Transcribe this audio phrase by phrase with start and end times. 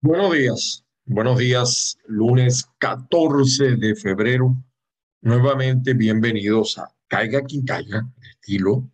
[0.00, 4.54] Buenos días, buenos días, lunes 14 de febrero.
[5.22, 7.64] Nuevamente bienvenidos a Caiga quien
[8.30, 8.88] estilo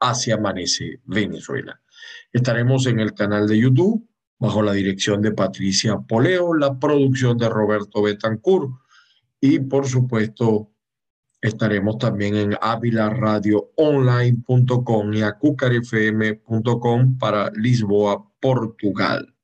[0.00, 1.82] Hacia Amanece Venezuela.
[2.32, 4.08] Estaremos en el canal de YouTube
[4.38, 8.70] bajo la dirección de Patricia Poleo, la producción de Roberto Betancourt
[9.42, 10.72] y por supuesto
[11.42, 19.34] estaremos también en avilaradioonline.com y acucarfm.com para Lisboa, Portugal.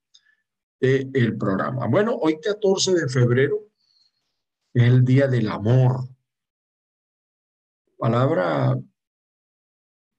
[0.79, 1.87] del programa.
[1.87, 3.71] Bueno, hoy 14 de febrero
[4.75, 6.11] es el Día del Amor.
[7.97, 8.79] Palabra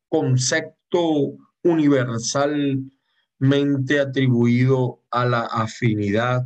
[0.10, 6.46] concepto universalmente atribuido a la afinidad,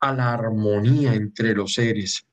[0.00, 2.26] a la armonía entre los seres.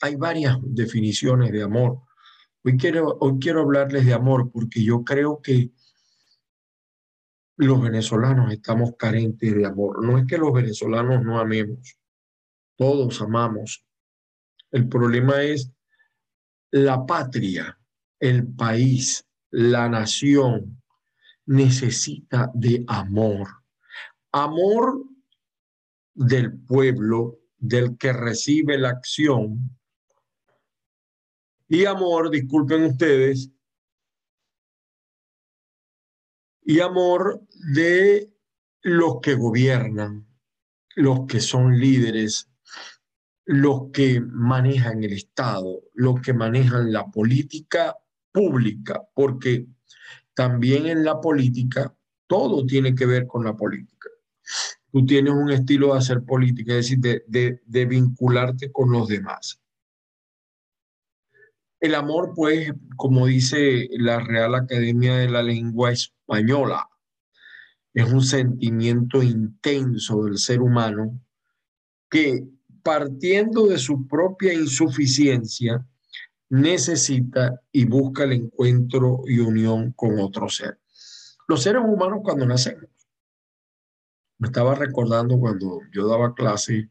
[0.00, 2.02] Hay varias definiciones de amor.
[2.64, 5.70] Hoy quiero, hoy quiero hablarles de amor porque yo creo que
[7.56, 10.04] los venezolanos estamos carentes de amor.
[10.04, 11.98] No es que los venezolanos no amemos,
[12.76, 13.84] todos amamos.
[14.70, 15.72] El problema es
[16.70, 17.78] la patria
[18.20, 20.82] el país, la nación
[21.46, 23.48] necesita de amor.
[24.32, 25.04] Amor
[26.14, 29.78] del pueblo, del que recibe la acción.
[31.68, 33.50] Y amor, disculpen ustedes,
[36.62, 37.40] y amor
[37.72, 38.30] de
[38.82, 40.26] los que gobiernan,
[40.96, 42.50] los que son líderes,
[43.46, 47.96] los que manejan el Estado, los que manejan la política
[48.32, 49.66] pública, porque
[50.34, 51.94] también en la política
[52.26, 54.08] todo tiene que ver con la política.
[54.92, 59.60] Tú tienes un estilo de hacer política, es decir, de, de vincularte con los demás.
[61.80, 66.88] El amor, pues, como dice la Real Academia de la Lengua Española,
[67.94, 71.20] es un sentimiento intenso del ser humano
[72.10, 72.44] que
[72.82, 75.86] partiendo de su propia insuficiencia,
[76.50, 80.80] necesita y busca el encuentro y unión con otro ser.
[81.46, 82.90] Los seres humanos cuando nacemos,
[84.38, 86.86] me estaba recordando cuando yo daba clases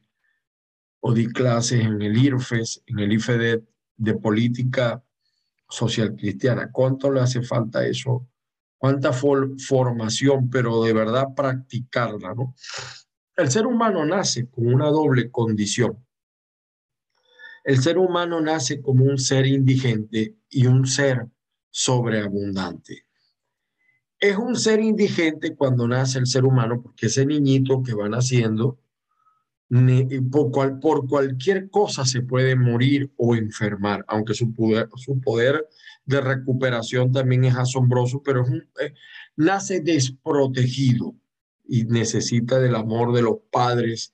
[1.00, 3.62] o di clases en el IRFES, en el IFED
[3.96, 5.04] de política
[5.70, 6.72] social cristiana.
[6.72, 8.28] ¿Cuánto le hace falta eso?
[8.78, 12.54] ¿Cuánta formación, pero de verdad practicarla, ¿no?
[13.36, 16.07] El ser humano nace con una doble condición.
[17.68, 21.28] El ser humano nace como un ser indigente y un ser
[21.70, 23.04] sobreabundante.
[24.18, 28.80] Es un ser indigente cuando nace el ser humano porque ese niñito que va naciendo,
[30.32, 35.68] por, por cualquier cosa se puede morir o enfermar, aunque su poder,
[36.06, 38.46] de recuperación también es asombroso, pero
[38.80, 38.94] eh,
[39.36, 41.16] nace desprotegido
[41.68, 44.14] y necesita del amor de los padres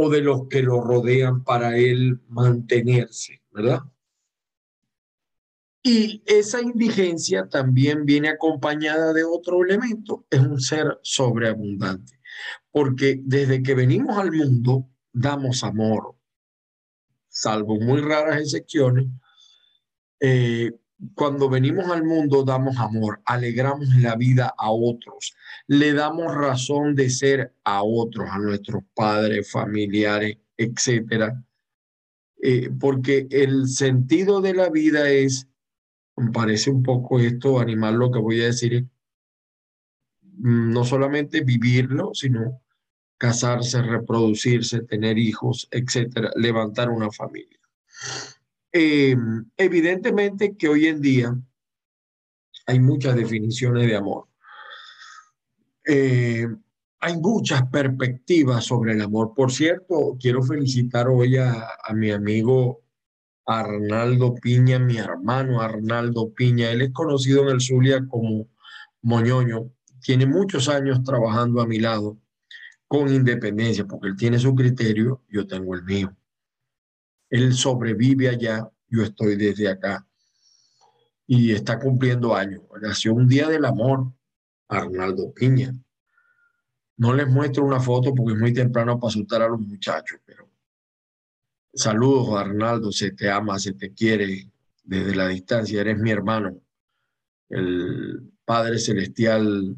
[0.00, 3.80] o de los que lo rodean para él mantenerse, ¿verdad?
[5.82, 12.20] Y esa indigencia también viene acompañada de otro elemento, es un ser sobreabundante,
[12.70, 16.14] porque desde que venimos al mundo damos amor,
[17.26, 19.06] salvo muy raras excepciones,
[20.20, 20.78] eh,
[21.14, 25.36] cuando venimos al mundo damos amor, alegramos la vida a otros,
[25.66, 31.44] le damos razón de ser a otros, a nuestros padres, familiares, etcétera.
[32.42, 35.48] Eh, porque el sentido de la vida es,
[36.32, 38.86] parece un poco esto, animal, lo que voy a decir,
[40.22, 42.60] mm, no solamente vivirlo, sino
[43.18, 47.58] casarse, reproducirse, tener hijos, etcétera, levantar una familia.
[48.72, 49.16] Eh,
[49.56, 51.34] evidentemente que hoy en día
[52.66, 54.28] hay muchas definiciones de amor.
[55.86, 56.46] Eh,
[57.00, 59.32] hay muchas perspectivas sobre el amor.
[59.34, 62.82] Por cierto, quiero felicitar hoy a, a, mi amigo
[63.46, 66.70] Arnaldo Piña, mi hermano Arnaldo Piña.
[66.70, 68.48] Él es conocido en el Zulia como
[69.02, 69.72] Moñoño.
[70.02, 72.18] tiene muchos años trabajando a mi lado
[72.88, 76.17] con independencia, porque él tiene su criterio, yo tengo el mío.
[77.30, 80.06] Él sobrevive allá, yo estoy desde acá
[81.26, 82.62] y está cumpliendo años.
[82.80, 84.12] Nació un día del amor,
[84.68, 85.74] Arnaldo Piña.
[86.96, 90.48] No les muestro una foto porque es muy temprano para asustar a los muchachos, pero
[91.72, 94.50] saludos Arnaldo, se te ama, se te quiere
[94.82, 96.58] desde la distancia, eres mi hermano.
[97.50, 99.76] El Padre Celestial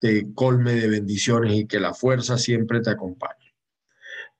[0.00, 3.54] te colme de bendiciones y que la fuerza siempre te acompañe.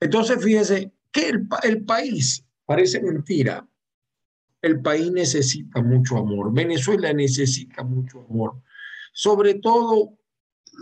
[0.00, 3.66] Entonces, fíjese que el, país, parece mentira,
[4.62, 8.62] el país necesita mucho amor, Venezuela necesita mucho amor,
[9.12, 10.18] sobre todo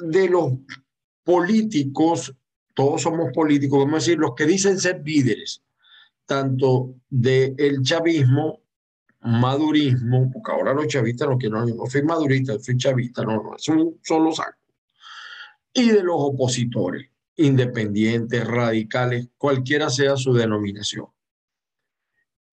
[0.04, 0.52] de los
[1.24, 2.34] políticos,
[2.74, 5.62] todos somos políticos, vamos a decir, los que dicen ser líderes,
[6.26, 8.62] tanto del chavismo,
[9.20, 13.98] madurismo, porque ahora los chavistas no quieren, no, soy madurista, soy chavista, no, no, son,
[14.02, 14.74] son los actos,
[15.72, 21.06] y de los opositores, independientes, radicales, cualquiera sea su denominación.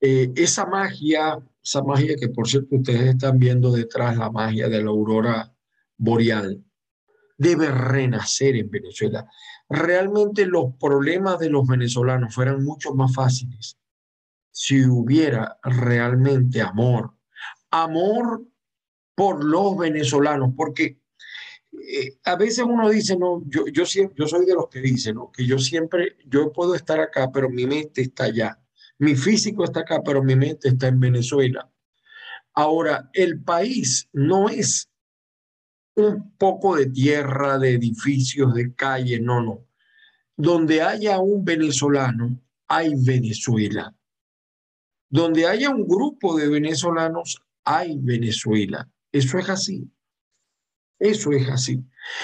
[0.02, 4.84] Eh, esa magia, esa magia que por cierto ustedes están viendo detrás, la magia de
[4.84, 5.54] la aurora
[5.98, 6.64] boreal,
[7.38, 9.28] debe renacer en Venezuela.
[9.70, 13.78] Realmente los problemas de los venezolanos fueran mucho más fáciles
[14.52, 17.14] si hubiera realmente amor.
[17.72, 18.44] Amor
[19.16, 21.00] por los venezolanos, porque
[21.82, 23.84] eh, a veces uno dice, no, yo, yo,
[24.16, 27.66] yo soy de los que dicen, que yo siempre, yo puedo estar acá, pero mi
[27.66, 28.60] mente está allá.
[29.00, 31.70] Mi físico está acá, pero mi mente está en Venezuela.
[32.54, 34.90] Ahora, el país no es
[35.96, 39.68] un poco de tierra, de edificios, de calles, no, no.
[40.36, 43.96] Donde haya un venezolano, hay Venezuela.
[45.10, 48.90] Donde haya un grupo de venezolanos, hay Venezuela.
[49.12, 49.93] Eso es así.
[51.04, 51.84] Eso es así.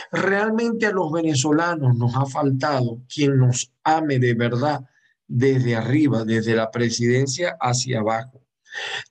[0.09, 4.85] Realmente a los venezolanos nos ha faltado quien nos ame de verdad
[5.27, 8.41] desde arriba, desde la presidencia hacia abajo.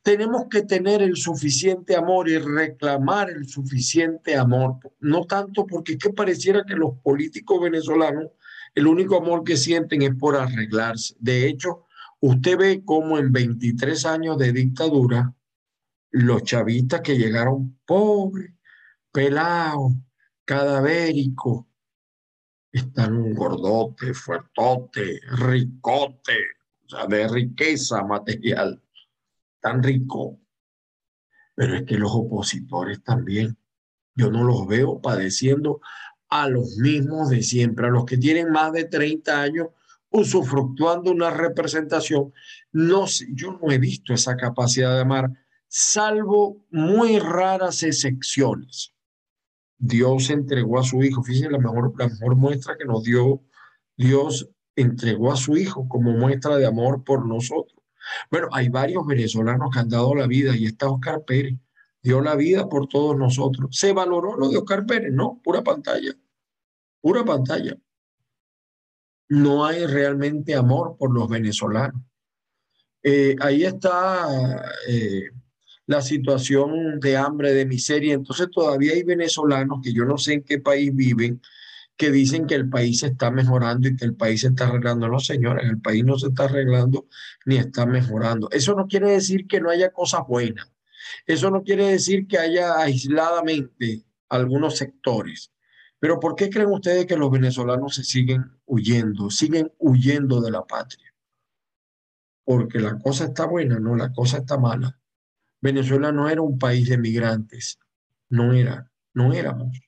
[0.03, 5.99] Tenemos que tener el suficiente amor y reclamar el suficiente amor, no tanto porque es
[5.99, 8.29] que pareciera que los políticos venezolanos
[8.75, 11.15] el único amor que sienten es por arreglarse.
[11.19, 11.85] De hecho,
[12.21, 15.35] usted ve cómo en 23 años de dictadura,
[16.11, 18.53] los chavistas que llegaron pobres,
[19.13, 19.93] pelados,
[20.45, 21.67] cadavéricos,
[22.73, 26.37] están gordote, fuertote, ricote,
[26.85, 28.83] o sea, de riqueza material
[29.61, 30.41] tan rico,
[31.55, 33.59] pero es que los opositores también,
[34.15, 35.81] yo no los veo padeciendo
[36.29, 39.69] a los mismos de siempre, a los que tienen más de 30 años
[40.11, 42.33] usufructuando una representación.
[42.73, 45.31] No, yo no he visto esa capacidad de amar,
[45.67, 48.95] salvo muy raras excepciones.
[49.79, 53.43] Dios entregó a su hijo, fíjense la mejor, muestra que nos dio
[53.97, 57.79] Dios entregó a su hijo como muestra de amor por nosotros.
[58.31, 61.59] Bueno, hay varios venezolanos que han dado la vida y está Oscar Pérez.
[62.01, 63.77] Dio la vida por todos nosotros.
[63.77, 66.13] Se valoró lo de Oscar Pérez, no, pura pantalla,
[67.01, 67.77] pura pantalla.
[69.29, 72.01] No hay realmente amor por los venezolanos.
[73.03, 75.31] Eh, ahí está eh,
[75.89, 78.13] la situación de hambre, de miseria.
[78.13, 81.41] Entonces todavía hay venezolanos que yo no sé en qué país viven,
[81.97, 85.09] que dicen que el país se está mejorando y que el país se está arreglando.
[85.09, 87.07] No, señores, el país no se está arreglando
[87.47, 88.51] ni está mejorando.
[88.53, 90.71] Eso no quiere decir que no haya cosas buenas.
[91.27, 95.53] Eso no quiere decir que haya aisladamente algunos sectores.
[95.99, 100.67] Pero ¿por qué creen ustedes que los venezolanos se siguen huyendo, siguen huyendo de la
[100.67, 101.15] patria?
[102.45, 104.99] Porque la cosa está buena, no, la cosa está mala.
[105.61, 107.79] Venezuela no era un país de migrantes,
[108.29, 109.79] no era, no éramos.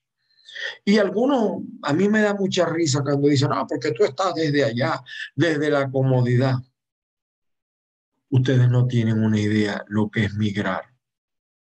[0.85, 4.65] Y algunos, a mí me da mucha risa cuando dicen, ah, porque tú estás desde
[4.65, 5.01] allá,
[5.35, 6.57] desde la comodidad.
[8.29, 10.85] Ustedes no tienen una idea lo que es migrar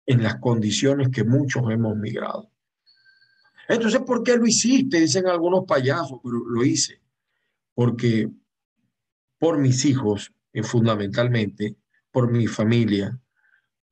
[0.06, 2.50] en las condiciones que muchos hemos migrado.
[3.68, 5.00] Entonces, ¿por qué lo hiciste?
[5.00, 7.02] Dicen algunos payasos, pero lo hice.
[7.74, 8.30] Porque
[9.38, 11.76] por mis hijos, eh, fundamentalmente,
[12.10, 13.20] por mi familia,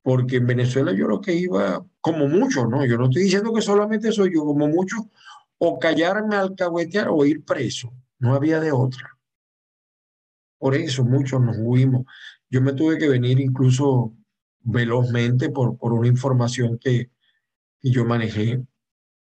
[0.06, 2.86] porque en Venezuela yo lo que iba, como mucho, ¿no?
[2.86, 5.10] Yo no estoy diciendo que solamente soy yo, como mucho,
[5.58, 7.92] o callarme, alcahuetear o ir preso.
[8.20, 9.18] No había de otra.
[10.58, 12.06] Por eso muchos nos huimos.
[12.48, 14.14] Yo me tuve que venir incluso
[14.60, 17.10] velozmente por, por una información que,
[17.80, 18.62] que yo manejé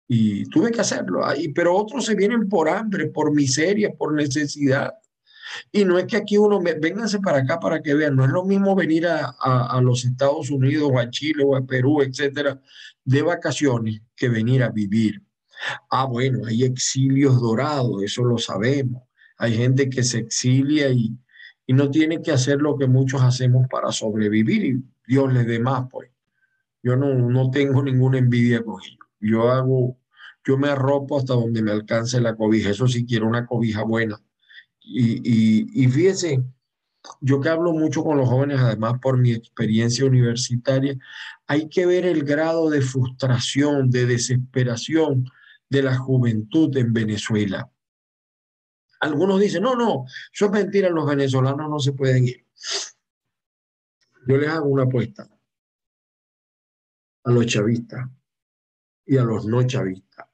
[0.10, 1.22] y tuve que hacerlo.
[1.56, 4.94] Pero otros se vienen por hambre, por miseria, por necesidad.
[5.72, 8.44] Y no es que aquí uno, vénganse para acá para que vean, no es lo
[8.44, 12.60] mismo venir a, a, los Estados Unidos o a Chile o a Perú, etcétera,
[13.04, 15.22] de vacaciones que venir a vivir.
[15.90, 19.04] Ah, bueno, hay exilios dorados, eso lo sabemos.
[19.38, 21.18] Hay gente que se exilia y,
[21.68, 25.60] y no tiene que hacer lo que muchos hacemos para sobrevivir y Dios les dé
[25.60, 26.10] más, pues.
[26.84, 29.00] Yo no, no tengo ninguna envidia con ellos.
[29.20, 29.98] Yo hago,
[30.46, 32.70] yo me arropo hasta donde me alcance la cobija.
[32.70, 34.22] Eso sí quiero una cobija buena.
[34.88, 36.44] Y, y, y fíjese,
[37.22, 40.98] yo que hablo mucho con los jóvenes, además por mi experiencia universitaria,
[41.48, 45.26] hay que ver el grado de frustración, de desesperación
[45.70, 47.70] de la juventud en Venezuela.
[49.00, 52.46] Algunos dicen, no, no, eso es mentira, los venezolanos no se pueden ir.
[54.28, 55.28] Yo les hago una apuesta
[57.24, 58.08] a los chavistas
[59.06, 60.28] y a los no chavistas.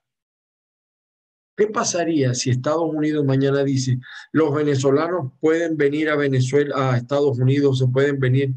[1.62, 4.00] ¿Qué pasaría si Estados Unidos mañana dice,
[4.32, 8.56] los venezolanos pueden venir a Venezuela, a Estados Unidos, se pueden venir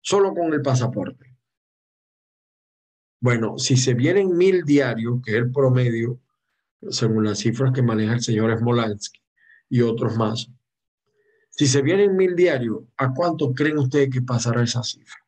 [0.00, 1.36] solo con el pasaporte?
[3.18, 6.20] Bueno, si se vienen mil diarios, que es el promedio,
[6.90, 9.20] según las cifras que maneja el señor Smolansky
[9.68, 10.48] y otros más,
[11.50, 15.26] si se vienen mil diarios, ¿a cuánto creen ustedes que pasará esa cifra?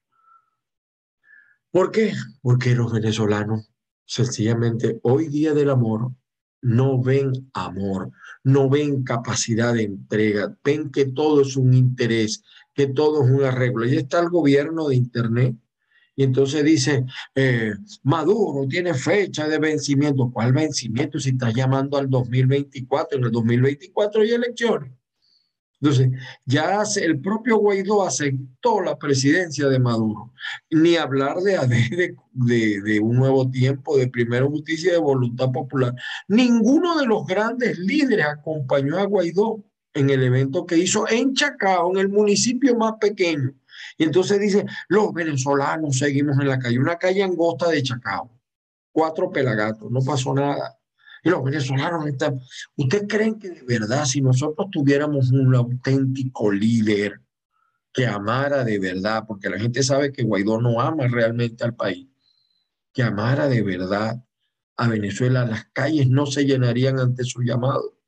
[1.73, 2.13] ¿Por qué?
[2.41, 3.69] Porque los venezolanos,
[4.05, 6.13] sencillamente, hoy día del amor,
[6.63, 8.11] no ven amor,
[8.45, 12.43] no ven capacidad de entrega, ven que todo es un interés,
[12.75, 13.87] que todo es un arreglo.
[13.87, 15.55] Y está el gobierno de Internet.
[16.19, 20.31] Y entonces dice, eh, Maduro tiene fecha de vencimiento.
[20.33, 23.19] ¿Cuál vencimiento si está llamando al 2024?
[23.19, 24.93] En el 2024 hay elecciones.
[25.81, 26.11] Entonces,
[26.47, 30.33] ya el propio Guaidó aceptó la presidencia de Maduro.
[30.71, 35.95] Ni hablar de, de, de, un nuevo tiempo, de primera justicia, de voluntad popular.
[36.29, 41.91] Ninguno de los grandes líderes acompañó a Guaidó en el evento que hizo en Chacao,
[41.91, 43.53] en el municipio más pequeño.
[43.99, 48.31] Y entonces dice, los venezolanos seguimos en la calle, una calle angosta de Chacao,
[48.93, 50.76] cuatro pelagatos, no pasó nada
[51.27, 52.41] y los venezolanos están.
[52.77, 57.21] ¿Ustedes creen que de verdad, si nosotros tuviéramos un auténtico líder
[57.93, 62.07] que amara de verdad, porque la gente sabe que Guaidó no ama realmente al país,
[62.93, 64.23] que amara de verdad
[64.77, 67.99] a Venezuela, las calles no se llenarían ante su llamado?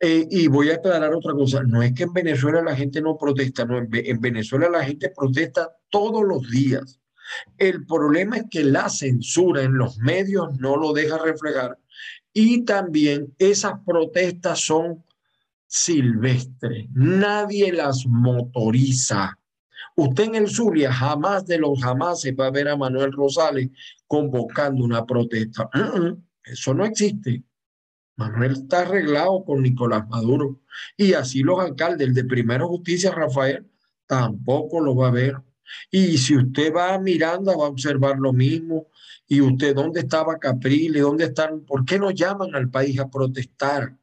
[0.00, 3.16] Eh, y voy a aclarar otra cosa, no es que en Venezuela la gente no
[3.16, 6.98] protesta, no, en Venezuela la gente protesta todos los días.
[7.58, 11.78] El problema es que la censura en los medios no lo deja reflejar
[12.32, 15.02] y también esas protestas son
[15.66, 19.38] silvestres, nadie las motoriza.
[19.96, 23.70] Usted en el Zulia jamás de los jamás se va a ver a Manuel Rosales
[24.06, 25.70] convocando una protesta.
[26.44, 27.42] Eso no existe.
[28.16, 30.60] Manuel está arreglado con Nicolás Maduro
[30.96, 33.66] y así los alcaldes, de Primera Justicia, Rafael,
[34.06, 35.36] tampoco lo va a ver.
[35.90, 38.88] Y si usted va mirando, va a observar lo mismo.
[39.26, 41.02] Y usted, ¿dónde estaba Capriles?
[41.02, 41.60] ¿Dónde están?
[41.60, 43.96] ¿Por qué no llaman al país a protestar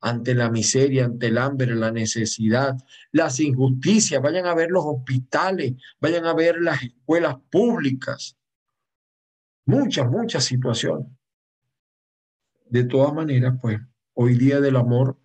[0.00, 2.76] ante la miseria, ante el hambre, la necesidad,
[3.12, 4.22] las injusticias?
[4.22, 8.36] Vayan a ver los hospitales, vayan a ver las escuelas públicas.
[9.66, 11.08] Muchas, muchas situaciones.
[12.70, 13.80] De todas maneras, pues,
[14.14, 15.18] hoy día del amor,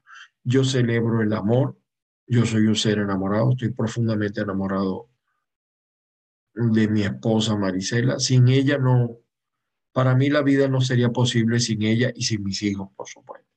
[0.43, 1.77] yo celebro el amor.
[2.25, 5.09] Yo soy un ser enamorado, estoy profundamente enamorado
[6.53, 8.19] de mi esposa Marisela.
[8.19, 9.17] Sin ella no,
[9.91, 13.47] para mí la vida no sería posible sin ella y sin mis hijos, por supuesto.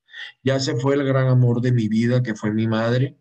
[0.43, 3.17] Ya se fue el gran amor de mi vida, que fue mi madre.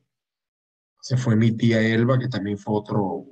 [1.01, 3.25] Se fue mi tía Elba, que también fue otro,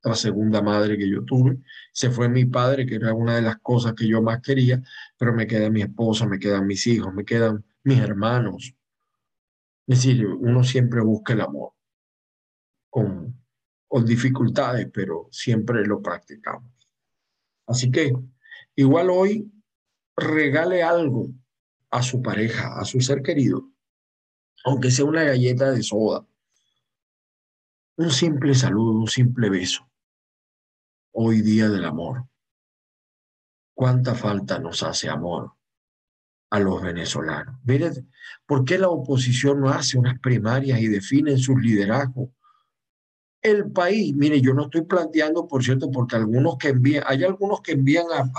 [0.00, 1.58] otra segunda madre que yo tuve.
[1.92, 4.82] Se fue mi padre, que era una de las cosas que yo más quería,
[5.16, 8.74] pero me queda mi esposa, me quedan mis hijos, me quedan mis hermanos.
[9.86, 11.72] Es decir, uno siempre busca el amor
[12.90, 13.41] con,
[13.92, 16.72] con dificultades, pero siempre lo practicamos.
[17.66, 18.10] Así que
[18.74, 19.52] igual hoy
[20.16, 21.28] regale algo
[21.90, 23.70] a su pareja, a su ser querido,
[24.64, 26.26] aunque sea una galleta de soda,
[27.96, 29.86] un simple saludo, un simple beso.
[31.10, 32.26] Hoy día del amor.
[33.74, 35.52] ¿Cuánta falta nos hace amor
[36.48, 37.60] a los venezolanos?
[37.64, 38.10] Miren,
[38.46, 42.30] ¿por qué la oposición no hace unas primarias y define sus liderazgos
[43.42, 47.60] el país, mire, yo no estoy planteando, por cierto, porque algunos que envían, hay algunos
[47.60, 48.30] que envían a,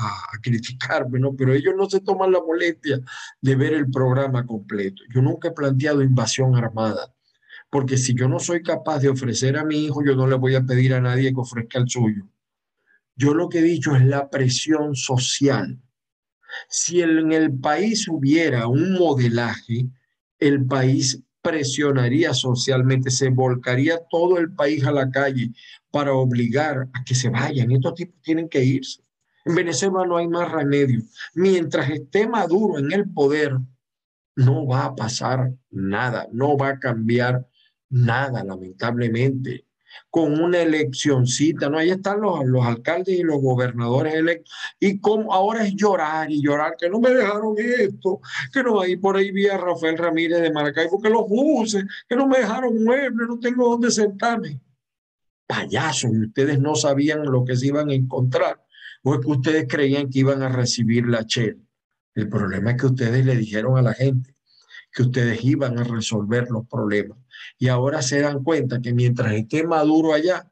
[0.41, 1.35] criticarme, ¿no?
[1.35, 3.01] Pero ellos no se toman la molestia
[3.41, 5.03] de ver el programa completo.
[5.13, 7.13] Yo nunca he planteado invasión armada,
[7.69, 10.55] porque si yo no soy capaz de ofrecer a mi hijo, yo no le voy
[10.55, 12.29] a pedir a nadie que ofrezca el suyo.
[13.15, 15.79] Yo lo que he dicho es la presión social.
[16.69, 19.89] Si en el país hubiera un modelaje,
[20.39, 25.51] el país presionaría socialmente, se volcaría todo el país a la calle
[25.91, 27.69] para obligar a que se vayan.
[27.71, 29.03] Estos tipos tienen que irse.
[29.45, 31.01] En Venezuela no hay más remedio.
[31.35, 33.57] Mientras esté Maduro en el poder,
[34.37, 37.45] no va a pasar nada, no va a cambiar
[37.89, 39.65] nada, lamentablemente.
[40.09, 41.77] Con una eleccioncita, ¿no?
[41.77, 44.53] Ahí están los, los alcaldes y los gobernadores electos.
[44.79, 48.19] Y como ahora es llorar y llorar, que no me dejaron esto,
[48.51, 52.15] que no, ahí por ahí vi a Rafael Ramírez de Maracaibo, que los buses, que
[52.15, 54.59] no me dejaron muebles, no tengo dónde sentarme.
[55.47, 58.63] Payasos, ustedes no sabían lo que se iban a encontrar,
[59.03, 61.57] o es que ustedes creían que iban a recibir la Che.
[62.15, 64.33] El problema es que ustedes le dijeron a la gente
[64.93, 67.17] que ustedes iban a resolver los problemas.
[67.57, 70.49] Y ahora se dan cuenta que mientras esté Maduro allá,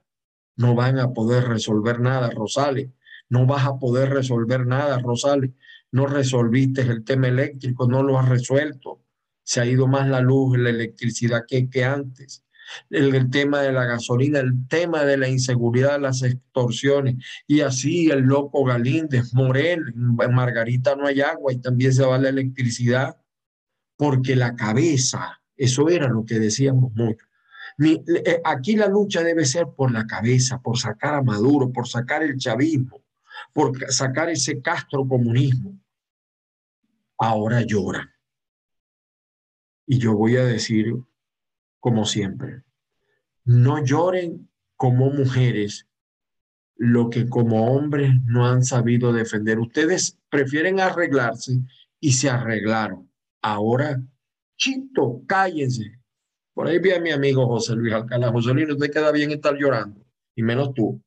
[0.56, 2.90] no van a poder resolver nada, Rosales.
[3.30, 5.52] No vas a poder resolver nada, Rosales.
[5.92, 9.02] No resolviste el tema eléctrico, no lo has resuelto.
[9.44, 12.46] Se ha ido más la luz, la electricidad que, que antes.
[12.90, 18.10] El, el, tema de la gasolina, el tema de la inseguridad, las extorsiones, y así
[18.10, 23.18] el loco Galíndez, Morel, en Margarita no hay agua y también se va la electricidad
[23.98, 27.26] porque la cabeza, eso era lo que decíamos mucho.
[27.80, 32.24] Eh, aquí la lucha debe ser por la cabeza, por sacar a Maduro, por sacar
[32.24, 33.04] el chavismo,
[33.54, 35.80] por sacar ese Castro comunismo.
[37.18, 38.10] Ahora lloran.
[39.86, 40.96] Y yo voy a decir,
[41.80, 42.64] como siempre,
[43.44, 45.88] no lloren como mujeres
[46.76, 49.60] lo que como hombres no han sabido defender.
[49.60, 51.60] Ustedes prefieren arreglarse
[52.00, 54.00] y se arreglaron Ahora,
[54.62, 56.00] chito, cállense.
[56.54, 58.32] Por ahí vi a mi amigo José Luis Alcalá.
[58.32, 60.06] José Luis, no te queda bien estar llorando.
[60.36, 61.02] Y menos tú,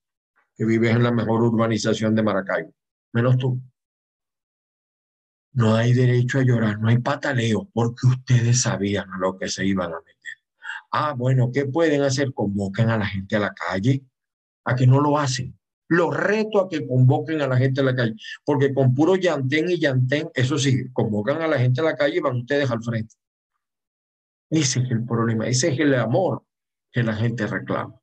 [0.57, 2.75] que vives en la mejor urbanización de Maracaibo.
[3.13, 3.61] Menos tú.
[5.53, 9.93] No hay derecho a llorar, no hay pataleo, porque ustedes sabían lo que se iban
[9.93, 10.15] a meter.
[10.91, 12.35] Ah, bueno, ¿qué pueden hacer?
[12.35, 14.03] Convoquen a la gente a la calle,
[14.65, 15.57] a que no lo hacen.
[15.87, 19.71] Los reto a que convoquen a la gente a la calle, porque con puro llantén
[19.71, 22.83] y llantén, eso sí, convocan a la gente a la calle y van ustedes al
[22.83, 23.15] frente.
[24.51, 26.45] Ese es el problema, ese es el amor
[26.93, 28.01] que la gente reclama.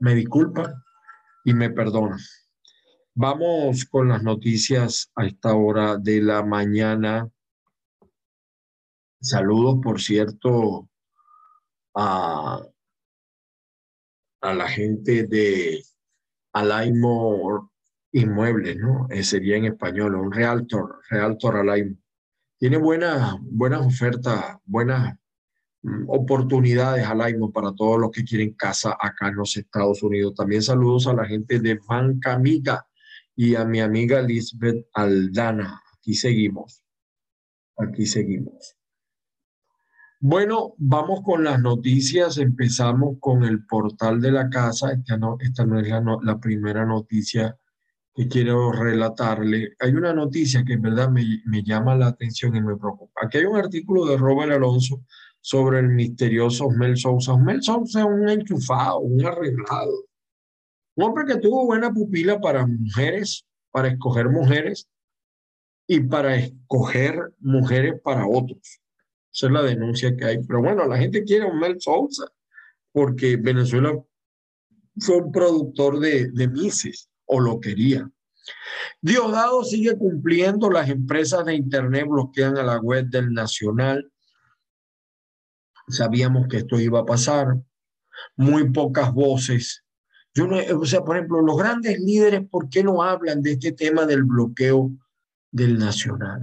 [0.00, 0.72] Me disculpa
[1.44, 2.16] y me perdona.
[3.14, 7.28] Vamos con las noticias a esta hora de la mañana.
[9.20, 10.88] Saludos, por cierto,
[11.94, 12.62] a,
[14.42, 15.82] a la gente de
[16.52, 17.70] Alaimo
[18.12, 19.08] Inmuebles, ¿no?
[19.22, 21.96] Sería en español, un realtor, realtor Alaimo.
[22.58, 25.18] Tiene buenas, buenas ofertas, buenas
[25.86, 30.34] mm, oportunidades Alaimo para todos los que quieren casa acá en los Estados Unidos.
[30.34, 32.86] También saludos a la gente de Banca Amiga
[33.34, 35.82] y a mi amiga Lisbeth Aldana.
[35.98, 36.82] Aquí seguimos.
[37.76, 38.76] Aquí seguimos.
[40.20, 42.38] Bueno, vamos con las noticias.
[42.38, 44.92] Empezamos con el portal de la casa.
[44.92, 47.56] Esta no, esta no es la, la primera noticia
[48.14, 49.74] que quiero relatarle.
[49.78, 53.20] Hay una noticia que en verdad me, me, llama la atención y me preocupa.
[53.22, 55.04] Aquí hay un artículo de Robert Alonso
[55.46, 57.36] sobre el misterioso Mel Sousa.
[57.36, 60.04] Mel Sousa es un enchufado, un arreglado.
[60.96, 64.88] Un hombre que tuvo buena pupila para mujeres, para escoger mujeres
[65.86, 68.80] y para escoger mujeres para otros.
[69.32, 70.38] Esa es la denuncia que hay.
[70.44, 72.26] Pero bueno, la gente quiere un Mel Sousa
[72.90, 73.96] porque Venezuela
[74.98, 78.10] fue un productor de, de Mises o lo quería.
[79.00, 84.10] Diosdado sigue cumpliendo, las empresas de Internet bloquean a la web del Nacional.
[85.88, 87.58] Sabíamos que esto iba a pasar.
[88.36, 89.84] Muy pocas voces.
[90.34, 93.72] Yo no, o sea, por ejemplo, los grandes líderes, ¿por qué no hablan de este
[93.72, 94.90] tema del bloqueo
[95.50, 96.42] del Nacional?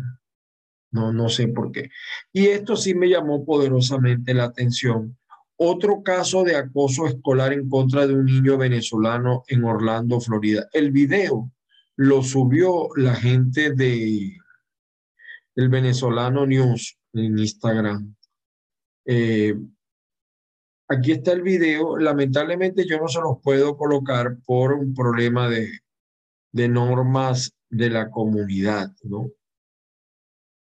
[0.91, 1.89] No, no sé por qué.
[2.31, 5.17] Y esto sí me llamó poderosamente la atención.
[5.55, 10.67] Otro caso de acoso escolar en contra de un niño venezolano en Orlando, Florida.
[10.73, 11.51] El video
[11.95, 14.37] lo subió la gente de
[15.55, 18.15] el venezolano News en Instagram.
[19.05, 19.55] Eh,
[20.87, 21.97] aquí está el video.
[21.97, 25.71] Lamentablemente yo no se los puedo colocar por un problema de,
[26.51, 29.31] de normas de la comunidad, ¿no?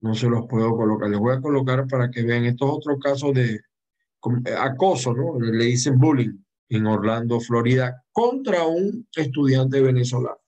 [0.00, 1.08] no se los puedo colocar.
[1.08, 5.38] Les voy a colocar para que vean estos otros casos de eh, acoso, ¿no?
[5.38, 6.38] Le dicen bullying
[6.68, 10.38] en Orlando, Florida, contra un estudiante venezolano.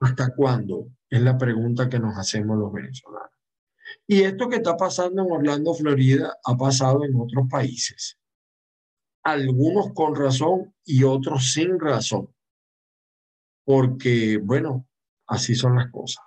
[0.00, 0.88] ¿Hasta cuándo?
[1.08, 3.30] Es la pregunta que nos hacemos los venezolanos.
[4.06, 8.18] Y esto que está pasando en Orlando, Florida, ha pasado en otros países.
[9.22, 12.28] Algunos con razón y otros sin razón.
[13.64, 14.86] Porque, bueno,
[15.26, 16.22] así son las cosas.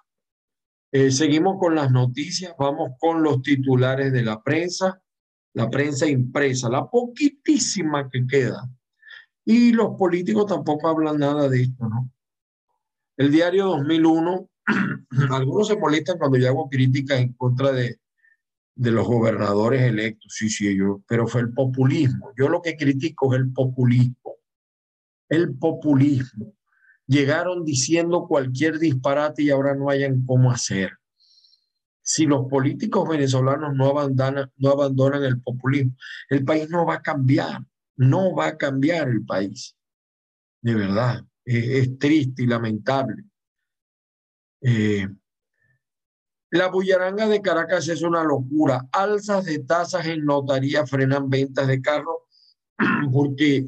[0.92, 5.02] Eh, seguimos con las noticias, vamos con los titulares de la prensa,
[5.54, 8.70] la prensa impresa, la poquitísima que queda.
[9.46, 12.10] Y los políticos tampoco hablan nada de esto, ¿no?
[13.18, 14.50] El diario 2001,
[15.32, 18.00] algunos se molestan cuando yo hago críticas en contra de,
[18.76, 22.32] de los gobernadores electos, sí, sí, yo, pero fue el populismo.
[22.38, 24.36] Yo lo que critico es el populismo.
[25.30, 26.54] El populismo.
[27.08, 30.92] Llegaron diciendo cualquier disparate y ahora no hayan cómo hacer.
[32.02, 35.96] Si los políticos venezolanos no abandonan, no abandonan el populismo,
[36.30, 37.62] el país no va a cambiar,
[37.96, 39.76] no va a cambiar el país.
[40.62, 43.24] De verdad, es, triste y lamentable.
[44.62, 45.08] Eh,
[46.52, 48.88] la bullaranga de Caracas es una locura.
[48.92, 52.18] Alzas de tasas en notaría frenan ventas de carros
[53.12, 53.68] porque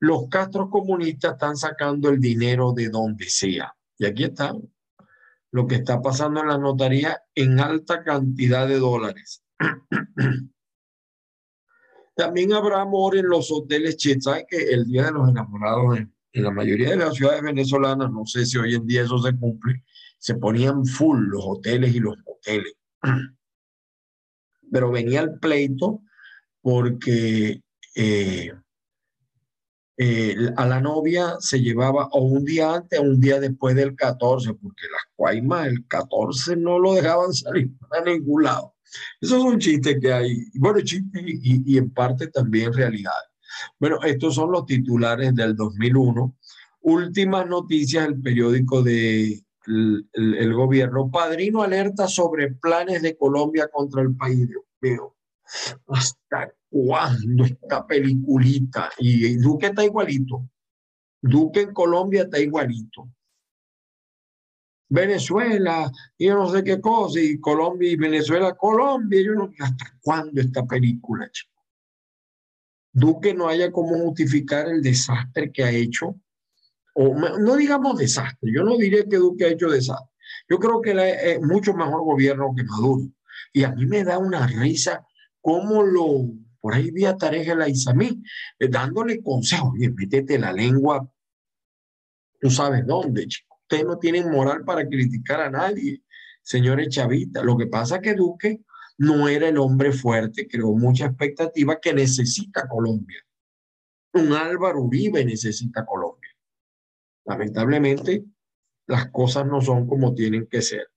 [0.00, 3.74] los castros comunistas están sacando el dinero de donde sea.
[3.98, 4.54] Y aquí está
[5.52, 9.42] lo que está pasando en la notaría en alta cantidad de dólares.
[12.16, 14.18] También habrá amor en los hoteles Che.
[14.48, 18.26] que el Día de los Enamorados en, en la mayoría de las ciudades venezolanas, no
[18.26, 19.84] sé si hoy en día eso se cumple,
[20.18, 22.74] se ponían full los hoteles y los moteles.
[24.70, 26.02] Pero venía el pleito
[26.60, 27.62] porque
[27.94, 28.52] eh,
[29.98, 33.96] eh, a la novia se llevaba o un día antes o un día después del
[33.96, 38.74] 14, porque las cuaimas el 14 no lo dejaban salir a ningún lado.
[39.20, 43.30] Esos son chistes que hay, bueno, chistes y, en parte también realidades.
[43.80, 46.36] Bueno, estos son los titulares del 2001.
[46.82, 51.10] Últimas noticias, el periódico de el, gobierno.
[51.10, 54.48] Padrino alerta sobre planes de Colombia contra el país.
[54.80, 55.16] Veo,
[55.88, 58.90] ¿hasta cuándo esta peliculita?
[58.98, 60.48] Y, Duque está igualito.
[61.20, 63.08] Duque en Colombia está igualito.
[64.88, 70.40] Venezuela, y no sé qué cosa, y Colombia y Venezuela, Colombia, yo no hasta cuándo
[70.40, 71.52] esta película, chico.
[72.92, 76.14] Duque no haya cómo justificar el desastre que ha hecho
[76.96, 80.10] no digamos desastre, yo no diría que Duque ha hecho desastre.
[80.48, 80.92] Yo creo que
[81.32, 83.08] es mucho mejor gobierno que Maduro.
[83.52, 85.04] Y a mí me da una risa
[85.40, 86.30] cómo lo,
[86.60, 88.22] por ahí vi a Tareja la Isamí,
[88.58, 91.08] eh, dándole consejos, oye, métete la lengua,
[92.40, 93.56] tú sabes dónde, chico.
[93.62, 96.02] Ustedes no tienen moral para criticar a nadie,
[96.42, 97.44] señores chavistas.
[97.44, 98.60] Lo que pasa es que Duque
[98.98, 103.24] no era el hombre fuerte, creó mucha expectativa que necesita Colombia.
[104.14, 106.15] Un Álvaro Uribe necesita Colombia.
[107.26, 108.24] Lamentablemente,
[108.86, 110.88] las cosas no son como tienen que ser.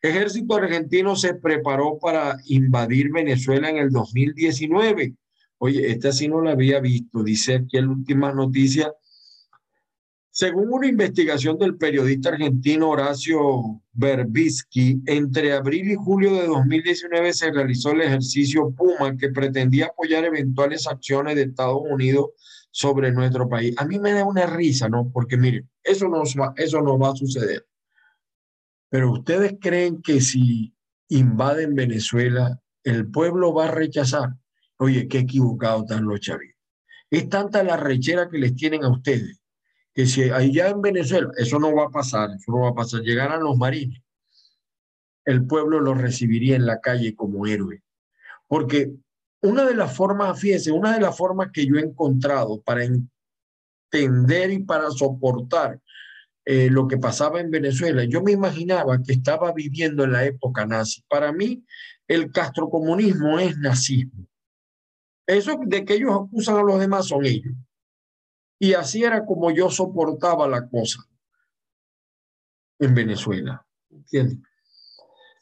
[0.00, 5.14] Ejército argentino se preparó para invadir Venezuela en el 2019.
[5.58, 7.22] Oye, esta sí no la había visto.
[7.22, 8.92] Dice aquí la última noticia.
[10.30, 17.52] Según una investigación del periodista argentino Horacio Berbisky, entre abril y julio de 2019 se
[17.52, 22.30] realizó el ejercicio Puma que pretendía apoyar eventuales acciones de Estados Unidos
[22.76, 23.72] sobre nuestro país.
[23.78, 25.08] A mí me da una risa, ¿no?
[25.12, 26.24] Porque miren, eso no,
[26.56, 27.64] eso no va a suceder.
[28.90, 30.74] Pero ustedes creen que si
[31.08, 34.30] invaden Venezuela, el pueblo va a rechazar.
[34.78, 36.60] Oye, qué equivocado están los chavistas.
[37.10, 39.40] Es tanta la rechera que les tienen a ustedes,
[39.94, 43.02] que si allá en Venezuela, eso no va a pasar, eso no va a pasar,
[43.02, 44.02] llegarán los marines,
[45.24, 47.84] el pueblo los recibiría en la calle como héroe.
[48.48, 48.96] Porque
[49.44, 54.50] una de las formas, fíjese, una de las formas que yo he encontrado para entender
[54.50, 55.80] y para soportar
[56.46, 60.64] eh, lo que pasaba en Venezuela, yo me imaginaba que estaba viviendo en la época
[60.64, 61.02] nazi.
[61.08, 61.62] Para mí,
[62.08, 64.26] el castrocomunismo es nazismo.
[65.26, 67.54] Eso de que ellos acusan a los demás son ellos.
[68.58, 71.06] Y así era como yo soportaba la cosa
[72.78, 73.66] en Venezuela.
[73.90, 74.38] ¿Entiendes?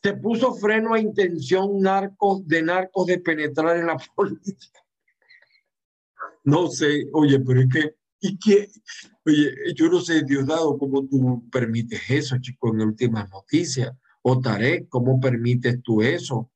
[0.02, 4.80] Se puso freno a intención narcos, de narcos de penetrar en la política.
[6.44, 8.68] No sé, oye, pero es que, ¿y qué?
[9.24, 13.92] Oye, yo no sé, Diosdado, cómo tú permites eso, chico, en últimas noticias.
[14.22, 16.50] O Tarek, ¿cómo permites tú eso?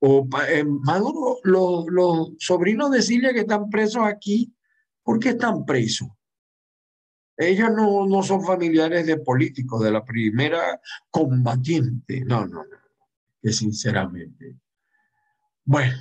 [0.00, 4.54] O eh, Maduro, los, los sobrinos de Silvia que están presos aquí,
[5.02, 6.08] ¿por qué están presos?
[7.36, 12.22] Ellos no, no son familiares de políticos, de la primera combatiente.
[12.24, 12.81] No, no, no
[13.42, 14.56] que sinceramente.
[15.64, 15.96] Bueno,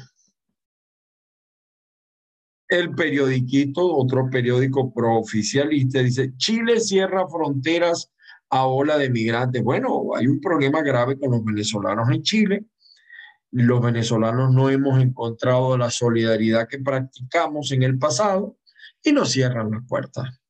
[2.67, 8.11] el periodiquito, otro periódico prooficialista, dice, Chile cierra fronteras
[8.49, 9.63] a ola de migrantes.
[9.63, 12.65] Bueno, hay un problema grave con los venezolanos en Chile.
[13.51, 18.57] Los venezolanos no hemos encontrado la solidaridad que practicamos en el pasado
[19.03, 20.41] y nos cierran las puertas,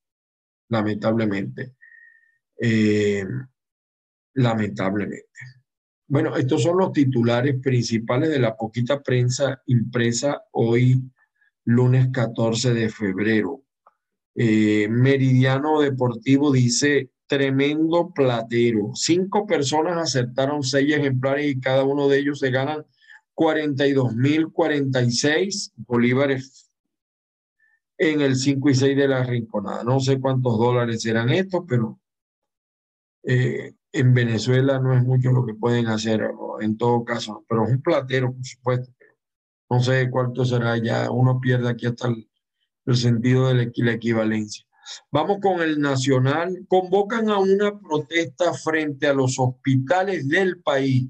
[0.70, 1.76] lamentablemente.
[2.60, 3.26] Eh,
[4.34, 5.61] lamentablemente.
[6.12, 11.02] Bueno, estos son los titulares principales de la poquita prensa impresa hoy,
[11.64, 13.62] lunes 14 de febrero.
[14.36, 18.92] Eh, Meridiano Deportivo dice, tremendo platero.
[18.94, 22.86] Cinco personas aceptaron seis ejemplares y cada uno de ellos se ganan
[23.34, 26.70] 42.046 bolívares
[27.98, 29.86] en el 5 y 6 de la Rinconada.
[29.86, 32.02] No sé cuántos dólares serán estos, pero
[33.24, 36.22] eh, en Venezuela no es mucho lo que pueden hacer
[36.62, 38.92] en todo caso, pero es un platero, por supuesto.
[39.70, 42.28] No sé cuánto será ya, uno pierde aquí hasta el,
[42.96, 44.66] sentido de la equivalencia.
[45.12, 46.66] Vamos con el nacional.
[46.68, 51.08] Convocan a una protesta frente a los hospitales del país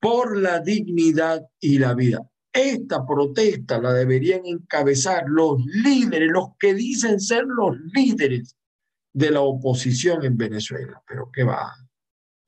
[0.00, 2.26] por la dignidad y la vida.
[2.50, 8.56] Esta protesta la deberían encabezar los líderes, los que dicen ser los líderes
[9.12, 11.02] de la oposición en Venezuela.
[11.06, 11.74] Pero qué va,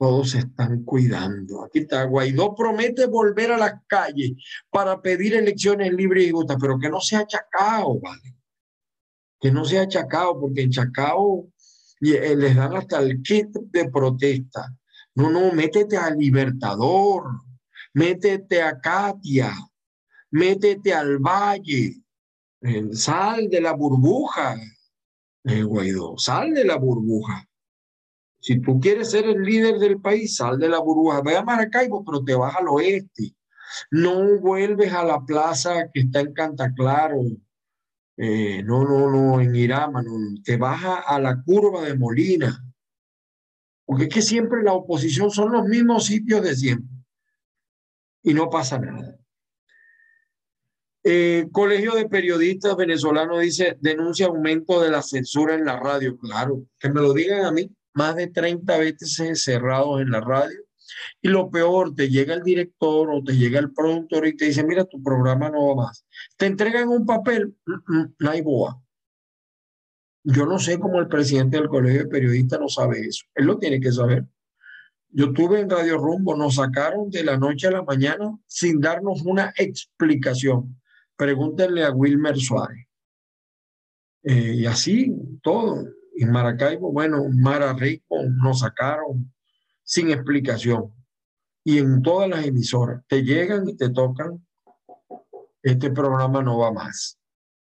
[0.01, 1.63] todos se están cuidando.
[1.63, 4.33] Aquí está, Guaidó promete volver a las calles
[4.71, 8.35] para pedir elecciones libres y justas, pero que no sea Chacao, ¿vale?
[9.39, 11.51] Que no sea Chacao, porque en Chacao
[12.01, 14.75] eh, les dan hasta el kit de protesta.
[15.17, 17.25] No, no, métete a Libertador,
[17.93, 19.53] métete a Katia,
[20.31, 22.03] métete al Valle,
[22.63, 24.57] eh, sal de la burbuja,
[25.45, 27.50] eh, Guaidó, sal de la burbuja.
[28.41, 32.05] Si tú quieres ser el líder del país, sal de la burbuja, ve a Maracaibo,
[32.05, 33.35] pero te vas al oeste.
[33.91, 37.21] No vuelves a la plaza que está en Cantaclaro,
[38.17, 42.63] eh, no, no, no, en Irama, no, te vas a la curva de Molina,
[43.87, 47.01] porque es que siempre la oposición son los mismos sitios de siempre
[48.23, 49.17] y no pasa nada.
[51.03, 56.19] Eh, Colegio de Periodistas Venezolano dice, denuncia aumento de la censura en la radio.
[56.19, 60.59] Claro, que me lo digan a mí, más de 30 veces cerrados en la radio.
[61.23, 64.65] Y lo peor, te llega el director o te llega el productor y te dice,
[64.65, 66.05] mira, tu programa no va más.
[66.37, 68.81] Te entregan un papel, mm, mm, no hay boa.
[70.23, 73.25] Yo no sé cómo el presidente del Colegio de Periodistas no sabe eso.
[73.35, 74.27] Él lo tiene que saber.
[75.09, 79.23] Yo estuve en Radio Rumbo, nos sacaron de la noche a la mañana sin darnos
[79.23, 80.81] una explicación.
[81.17, 82.87] Pregúntenle a Wilmer Suárez.
[84.23, 85.85] Eh, y así todo.
[86.23, 89.33] En Maracaibo, bueno, Mara Rico nos sacaron
[89.83, 90.93] sin explicación.
[91.65, 94.47] Y en todas las emisoras te llegan y te tocan.
[95.63, 97.19] Este programa no va más.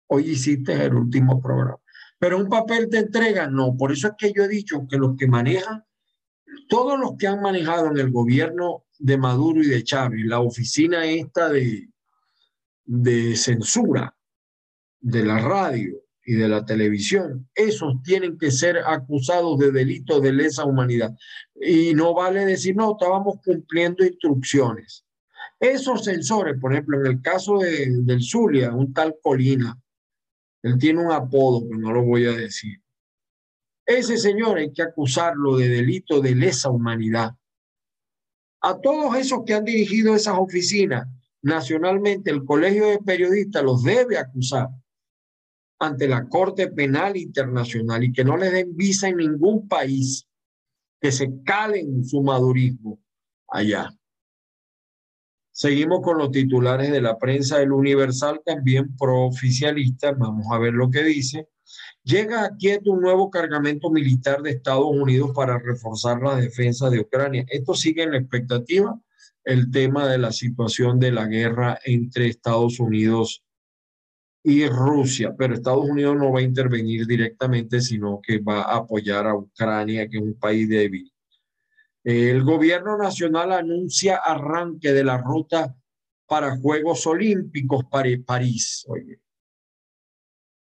[0.08, 1.80] Hoy hiciste el último programa
[2.20, 3.76] pero un papel te entrega, no.
[3.78, 5.86] Por eso es que yo he dicho que los que manejan,
[6.68, 11.06] todos los que han manejado en el gobierno de Maduro y de Chávez, la oficina
[11.06, 11.90] esta de,
[12.84, 14.14] de censura
[15.00, 15.96] de la radio
[16.30, 21.18] y de la televisión, esos tienen que ser acusados de delitos de lesa humanidad.
[21.60, 25.04] Y no vale decir, no, estábamos cumpliendo instrucciones.
[25.60, 29.76] Esos censores, por ejemplo, en el caso de, del Zulia, un tal Colina,
[30.62, 32.80] él tiene un apodo, pero no lo voy a decir.
[33.84, 37.32] Ese señor hay que acusarlo de delito de lesa humanidad.
[38.62, 41.08] A todos esos que han dirigido esas oficinas
[41.42, 44.68] nacionalmente, el Colegio de Periodistas los debe acusar
[45.80, 50.28] ante la Corte Penal Internacional y que no les den visa en ningún país,
[51.00, 53.00] que se calen su madurismo
[53.48, 53.90] allá.
[55.52, 60.12] Seguimos con los titulares de la prensa del Universal, también prooficialista.
[60.14, 61.50] Vamos a ver lo que dice.
[62.04, 67.02] Llega a Kiev un nuevo cargamento militar de Estados Unidos para reforzar la defensa de
[67.02, 67.46] Ucrania.
[67.50, 69.00] Esto sigue en la expectativa,
[69.44, 73.44] el tema de la situación de la guerra entre Estados Unidos
[74.44, 79.28] y Rusia, pero Estados Unidos no va a intervenir directamente, sino que va a apoyar
[79.28, 81.12] a Ucrania, que es un país débil.
[82.04, 85.76] El gobierno nacional anuncia arranque de la ruta
[86.26, 88.86] para Juegos Olímpicos para París.
[88.88, 89.20] Oye,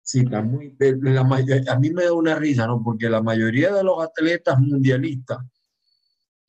[0.01, 2.81] sí, está muy, la, a mí me da una risa, ¿no?
[2.81, 5.39] Porque la mayoría de los atletas mundialistas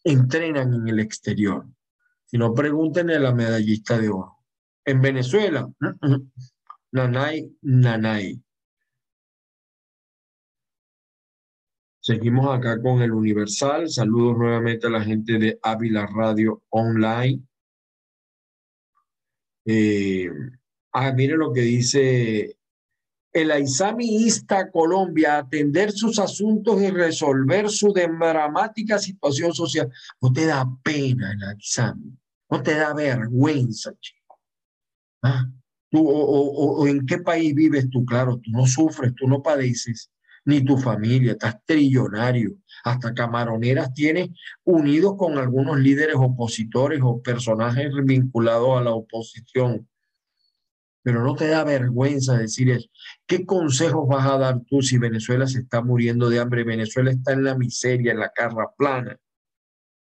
[0.05, 1.67] entrenan en el exterior.
[2.27, 4.37] Si no, pregúntenle a la medallista de oro.
[4.85, 5.69] En Venezuela,
[6.93, 8.41] nanay, nanay.
[12.01, 13.89] Seguimos acá con el Universal.
[13.89, 17.43] Saludos nuevamente a la gente de Ávila Radio Online.
[19.65, 20.31] Eh,
[20.93, 22.57] ah, mire lo que dice
[23.37, 29.93] el Aizami insta a Colombia atender sus asuntos y resolver su dramática situación social.
[30.23, 32.17] No te da pena el Aizami,
[32.49, 34.41] no te da vergüenza, chico.
[35.23, 35.45] ¿Ah?
[35.91, 38.05] ¿Tú, o, en qué país vives tú?
[38.05, 40.11] Claro, tú no sufres, tú no padeces
[40.47, 44.31] ni tu familia, estás trillonario, hasta camaroneras tienes
[44.65, 49.89] unidos con algunos líderes opositores o personajes vinculados a la oposición.
[51.03, 52.89] Pero no te da vergüenza decir eso.
[53.27, 56.65] ¿Qué consejos vas a dar tú si Venezuela se está muriendo de hambre?
[56.65, 59.19] Venezuela está en la miseria, en la carra plana.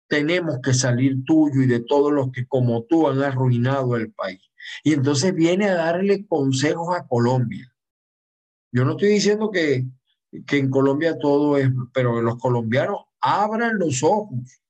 [0.08, 4.51] Tenemos que salir tuyo y de todos los que como tú han arruinado el país.
[4.82, 7.72] Y entonces viene a darle consejos a Colombia.
[8.72, 9.84] Yo no estoy diciendo que,
[10.46, 14.60] que en Colombia todo es, pero los colombianos abran los ojos.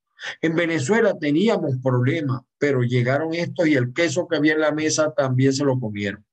[0.40, 5.12] En Venezuela teníamos problemas, pero llegaron estos y el queso que había en la mesa
[5.14, 6.24] también se lo comieron.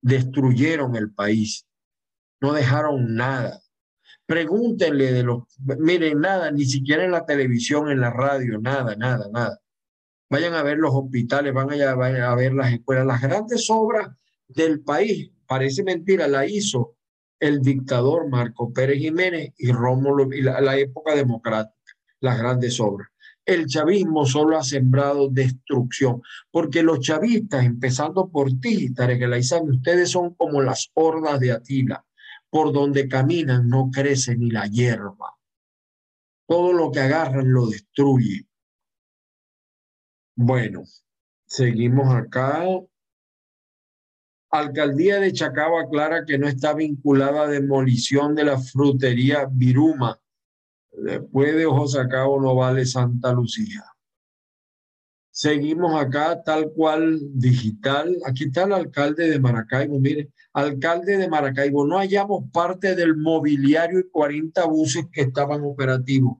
[0.00, 1.66] Destruyeron el país.
[2.40, 3.60] No dejaron nada.
[4.26, 5.44] Pregúntenle de los,
[5.78, 9.60] miren, nada, ni siquiera en la televisión, en la radio, nada, nada, nada.
[10.34, 14.08] Vayan a ver los hospitales, van a, a ver las escuelas, las grandes obras
[14.48, 15.30] del país.
[15.46, 16.96] Parece mentira, la hizo
[17.38, 23.08] el dictador Marco Pérez Jiménez y Rómulo y la época democrática las grandes obras.
[23.46, 26.20] El chavismo solo ha sembrado destrucción,
[26.50, 29.22] porque los chavistas, empezando por ti, Tarek
[29.62, 32.04] ustedes son como las hordas de Atila.
[32.50, 35.36] Por donde caminan no crece ni la hierba.
[36.48, 38.48] Todo lo que agarran lo destruye.
[40.36, 40.84] Bueno,
[41.46, 42.64] seguimos acá.
[44.50, 50.20] Alcaldía de Chacao aclara que no está vinculada a demolición de la frutería Viruma
[50.96, 53.84] Después de Ojosacao no vale Santa Lucía.
[55.30, 58.16] Seguimos acá tal cual digital.
[58.24, 59.98] Aquí está el alcalde de Maracaibo.
[59.98, 66.38] Mire, alcalde de Maracaibo, no hallamos parte del mobiliario y 40 buses que estaban operativos.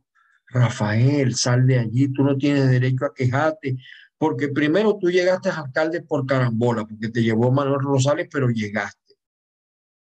[0.54, 3.76] Rafael, sal de allí, tú no tienes derecho a quejarte,
[4.16, 9.04] porque primero tú llegaste a alcalde por carambola, porque te llevó Manuel Rosales, pero llegaste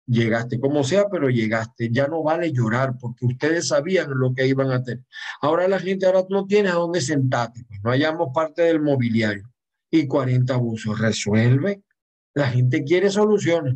[0.05, 1.89] llegaste, como sea, pero llegaste.
[1.91, 5.01] Ya no vale llorar porque ustedes sabían lo que iban a hacer.
[5.41, 9.49] Ahora la gente ahora no tiene a dónde sentarte, pues no hayamos parte del mobiliario
[9.89, 10.99] y 40 abusos.
[10.99, 11.83] Resuelve.
[12.35, 13.75] La gente quiere soluciones.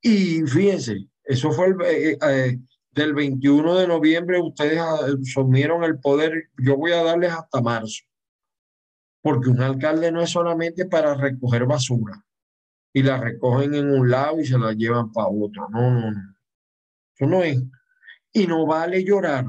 [0.00, 2.58] Y fíjense, eso fue el, eh, eh,
[2.94, 8.04] del 21 de noviembre, ustedes asumieron el poder, yo voy a darles hasta marzo,
[9.20, 12.24] porque un alcalde no es solamente para recoger basura
[12.92, 15.68] y la recogen en un lado y se la llevan para otro.
[15.70, 16.34] No, no, no.
[17.14, 17.60] Eso no es.
[18.32, 19.46] Y no vale llorar,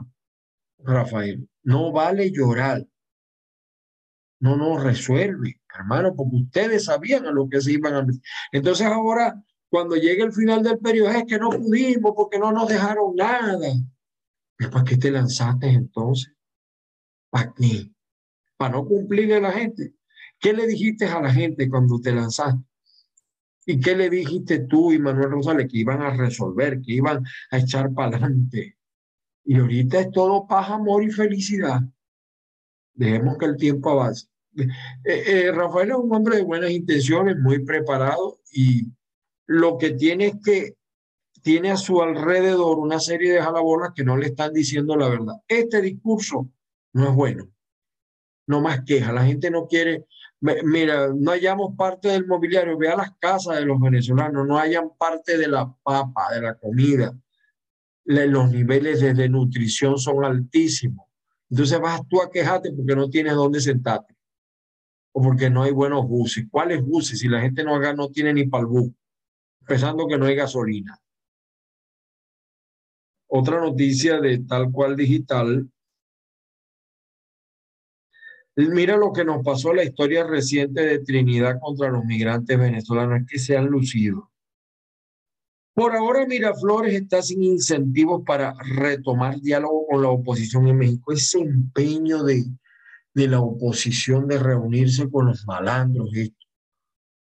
[0.79, 1.47] Rafael.
[1.63, 2.86] No vale llorar.
[4.39, 8.05] No nos resuelve, hermano, porque ustedes sabían a lo que se iban a.
[8.51, 9.41] Entonces ahora,
[9.75, 13.73] cuando llegue el final del periodo, es que no pudimos porque no nos dejaron nada.
[14.71, 16.33] ¿Para qué te lanzaste entonces?
[17.29, 17.91] ¿Para qué?
[18.55, 19.93] Para no cumplirle a la gente.
[20.39, 22.63] ¿Qué le dijiste a la gente cuando te lanzaste?
[23.65, 25.69] ¿Y qué le dijiste tú y Manuel Rosales?
[25.69, 28.77] Que iban a resolver, que iban a echar para adelante.
[29.43, 31.81] Y ahorita es todo paz, amor y felicidad.
[32.93, 34.27] Dejemos que el tiempo avance.
[34.55, 34.69] Eh,
[35.03, 38.88] eh, Rafael es un hombre de buenas intenciones, muy preparado y
[39.47, 40.75] lo que tiene es que
[41.41, 45.36] tiene a su alrededor una serie de jalabolas que no le están diciendo la verdad.
[45.47, 46.49] Este discurso
[46.93, 47.49] no es bueno.
[48.47, 49.12] No más queja.
[49.12, 50.05] La gente no quiere
[50.41, 55.38] Mira, no hayamos parte del mobiliario, vea las casas de los venezolanos, no hayan parte
[55.38, 57.17] de la papa, de la comida.
[58.03, 61.08] Los niveles de nutrición son altísimos.
[61.49, 64.15] Entonces vas tú a quejarte porque no tienes dónde sentarte
[65.13, 66.45] o porque no hay buenos buses.
[66.51, 67.19] ¿Cuáles buses?
[67.19, 68.91] Si la gente no, haga, no tiene ni para bus,
[69.65, 70.99] pensando que no hay gasolina.
[73.28, 75.69] Otra noticia de tal cual digital
[78.58, 83.38] Mira lo que nos pasó la historia reciente de Trinidad contra los migrantes venezolanos, que
[83.38, 84.32] se han lucido.
[85.73, 91.12] Por ahora Miraflores está sin incentivos para retomar diálogo con la oposición en México.
[91.12, 92.45] Ese empeño de,
[93.13, 96.44] de la oposición de reunirse con los malandros, esto.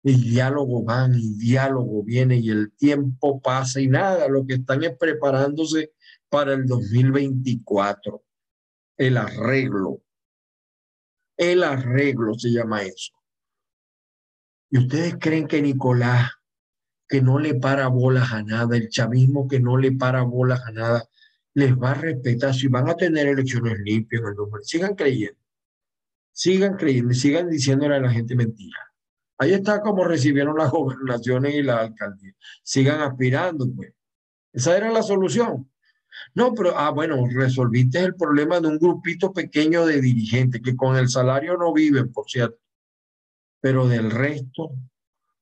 [0.05, 4.85] El diálogo van y diálogo viene y el tiempo pasa y nada, lo que están
[4.85, 5.93] es preparándose
[6.29, 8.23] para el 2024,
[8.99, 10.05] el arreglo
[11.37, 13.13] el arreglo se llama eso.
[14.71, 16.31] ¿Y ustedes creen que Nicolás,
[17.09, 20.73] que no le para bolas a nada, el chavismo que no le para bolas a
[20.73, 21.09] nada,
[21.55, 24.65] les va a respetar si van a tener elecciones limpias en el número?
[24.65, 25.41] Sigan creyendo,
[26.33, 28.94] sigan creyendo, sigan diciéndole a la gente mentira.
[29.39, 32.35] Ahí está como recibieron las gobernaciones y la alcaldía.
[32.63, 33.93] Sigan aspirando, pues.
[34.53, 35.69] Esa era la solución.
[36.35, 40.97] No, pero, ah, bueno, resolviste el problema de un grupito pequeño de dirigentes que con
[40.97, 42.59] el salario no viven, por cierto.
[43.61, 44.71] Pero del resto,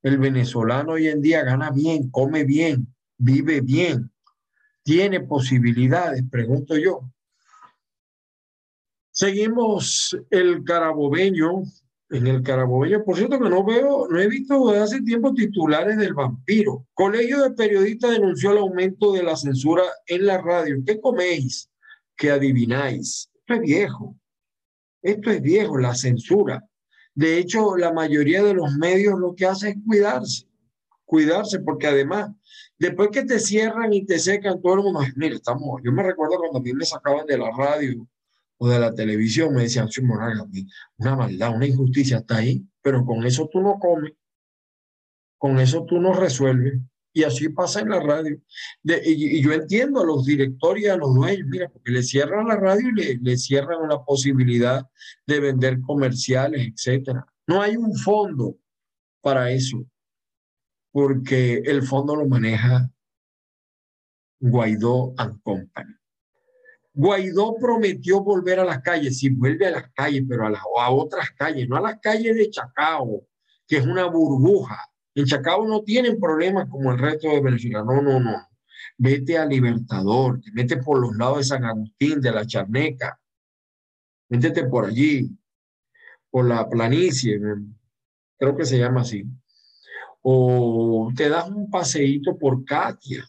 [0.03, 4.11] el venezolano hoy en día gana bien, come bien, vive bien,
[4.83, 7.13] tiene posibilidades, pregunto yo.
[9.11, 11.65] Seguimos el carabobeño,
[12.13, 13.05] en el Carabobeño.
[13.05, 16.87] Por cierto que no veo, no he visto desde hace tiempo titulares del vampiro.
[16.93, 20.83] Colegio de Periodistas denunció el aumento de la censura en la radio.
[20.87, 21.71] ¿Qué coméis?
[22.17, 23.31] ¿Qué adivináis?
[23.35, 24.17] Esto es viejo.
[25.01, 26.65] Esto es viejo, la censura.
[27.15, 30.47] De hecho, la mayoría de los medios lo que hace es cuidarse.
[31.05, 32.31] Cuidarse, porque además,
[32.79, 36.39] después que te cierran y te secan, todo el mundo, mira, estamos, yo me recuerdo
[36.39, 38.07] cuando a mí me sacaban de la radio
[38.63, 43.27] o de la televisión, me decían, sí, una maldad, una injusticia está ahí, pero con
[43.27, 44.13] eso tú no comes,
[45.37, 46.81] con eso tú no resuelves.
[47.13, 48.41] Y así pasa en la radio.
[48.85, 52.55] y, yo entiendo a los directores y a los dueños, mira, porque le cierran la
[52.55, 54.87] radio y le, le cierran la posibilidad
[55.27, 57.27] de vender comerciales, etcétera.
[57.49, 58.57] No hay un fondo
[59.21, 59.85] para eso,
[60.93, 62.89] porque el fondo lo maneja
[64.39, 65.95] Guaidó and Company.
[66.95, 71.31] Guaidó prometió volver a las calles, sí, vuelve a las calles, pero a, a otras
[71.31, 73.27] calles, no a las calles de Chacao,
[73.67, 74.79] que es una burbuja.
[75.15, 78.49] En Chacao no tienen problemas como el resto de Venezuela, no, no, no.
[78.99, 83.19] Vete a Libertador, te por los lados de San Agustín, de la Charneca,
[84.29, 85.31] métete por allí,
[86.31, 87.41] por la planicie,
[88.39, 89.25] creo que se llama así.
[90.21, 93.25] O te das un paseíto por Katia,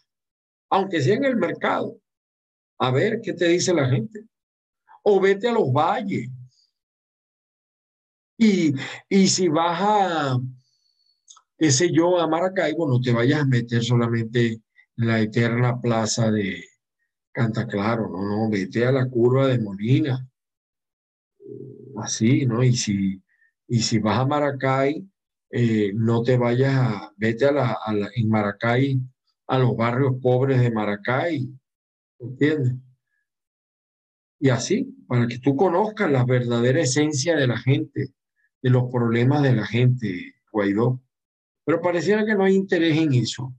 [0.70, 1.98] aunque sea en el mercado
[2.86, 4.26] a ver qué te dice la gente.
[5.02, 6.28] O vete a los valles.
[8.38, 8.74] Y,
[9.08, 10.38] y si vas a,
[11.58, 14.60] qué sé yo, a Maracaibo, no te vayas a meter solamente
[14.96, 16.62] en la eterna plaza de
[17.32, 20.28] Canta Claro, no, no, vete a la curva de Molina.
[21.96, 22.62] Así, ¿no?
[22.62, 23.22] Y si,
[23.68, 25.06] y si vas a Maracay,
[25.50, 29.00] eh, no te vayas a, vete a la, a la, en Maracay,
[29.46, 31.48] a los barrios pobres de Maracay,
[32.24, 32.74] ¿Entiendes?
[34.40, 38.12] Y así, para que tú conozcas la verdadera esencia de la gente,
[38.62, 41.00] de los problemas de la gente, Guaidó.
[41.64, 43.54] Pero pareciera que no hay interés en eso.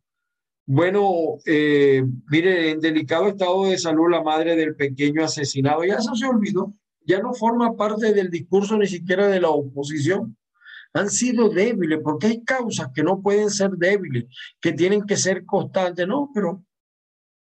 [0.68, 6.16] Bueno, eh, mire, en delicado estado de salud la madre del pequeño asesinado, ya eso
[6.16, 10.38] se olvidó, ya no forma parte del discurso ni siquiera de la oposición.
[10.93, 14.26] Han sido débiles porque hay causas que no pueden ser débiles,
[14.59, 16.63] que tienen que ser constantes, no, pero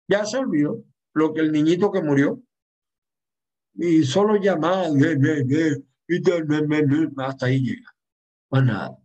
[0.08, 0.84] ya se olvidó
[1.14, 2.42] lo que el niñito que murió.
[3.76, 4.88] Y solo llamar,
[7.18, 7.96] hasta ahí llega.
[8.50, 8.98] Más nada.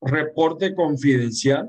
[0.00, 1.68] Reporte confidencial.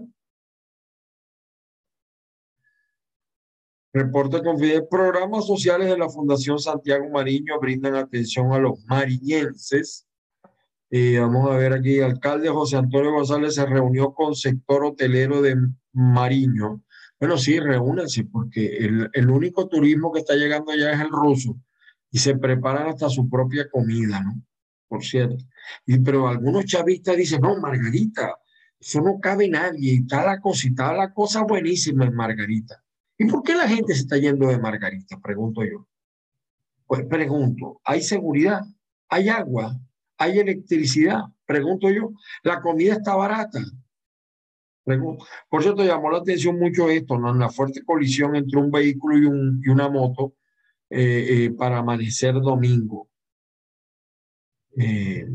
[3.93, 4.88] Reporte confidencial.
[4.89, 10.05] Programas sociales de la Fundación Santiago Mariño brindan atención a los mariñenses.
[10.89, 15.55] Eh, vamos a ver aquí, alcalde José Antonio González se reunió con sector hotelero de
[15.91, 16.82] Mariño
[17.20, 21.57] bueno, sí, reúnanse, porque el, el único turismo que está llegando allá es el ruso
[22.11, 24.41] y se preparan hasta su propia comida, ¿no?
[24.88, 25.43] Por cierto.
[25.86, 28.36] Y, pero algunos chavistas dicen, no, Margarita,
[28.80, 32.84] eso no cabe nadie, y está la cosa, está la cosa buenísima en Margarita.
[33.18, 35.20] ¿Y por qué la gente se está yendo de Margarita?
[35.20, 35.88] Pregunto yo.
[36.86, 38.61] Pues pregunto, ¿hay seguridad?
[39.09, 39.78] ¿Hay agua?
[40.18, 41.22] ¿Hay electricidad?
[41.45, 42.11] Pregunto yo.
[42.43, 43.59] ¿La comida está barata?
[45.49, 47.33] Por cierto, llamó la atención mucho esto, ¿no?
[47.33, 50.35] la fuerte colisión entre un vehículo y, un, y una moto
[50.89, 53.09] eh, eh, para amanecer domingo.
[54.77, 55.27] Eh,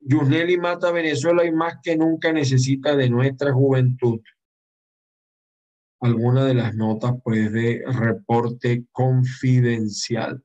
[0.00, 4.20] Yusneli mata a Venezuela y más que nunca necesita de nuestra juventud.
[6.00, 10.42] Alguna de las notas, pues, de reporte confidencial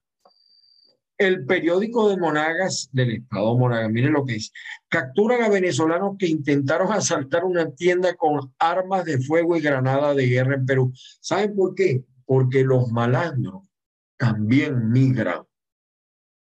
[1.21, 4.51] el periódico de Monagas del Estado Monagas, miren lo que dice,
[4.87, 10.27] capturan a venezolanos que intentaron asaltar una tienda con armas de fuego y granadas de
[10.27, 10.91] guerra en Perú.
[11.19, 12.03] ¿Saben por qué?
[12.25, 13.69] Porque los malandros
[14.17, 15.43] también migran.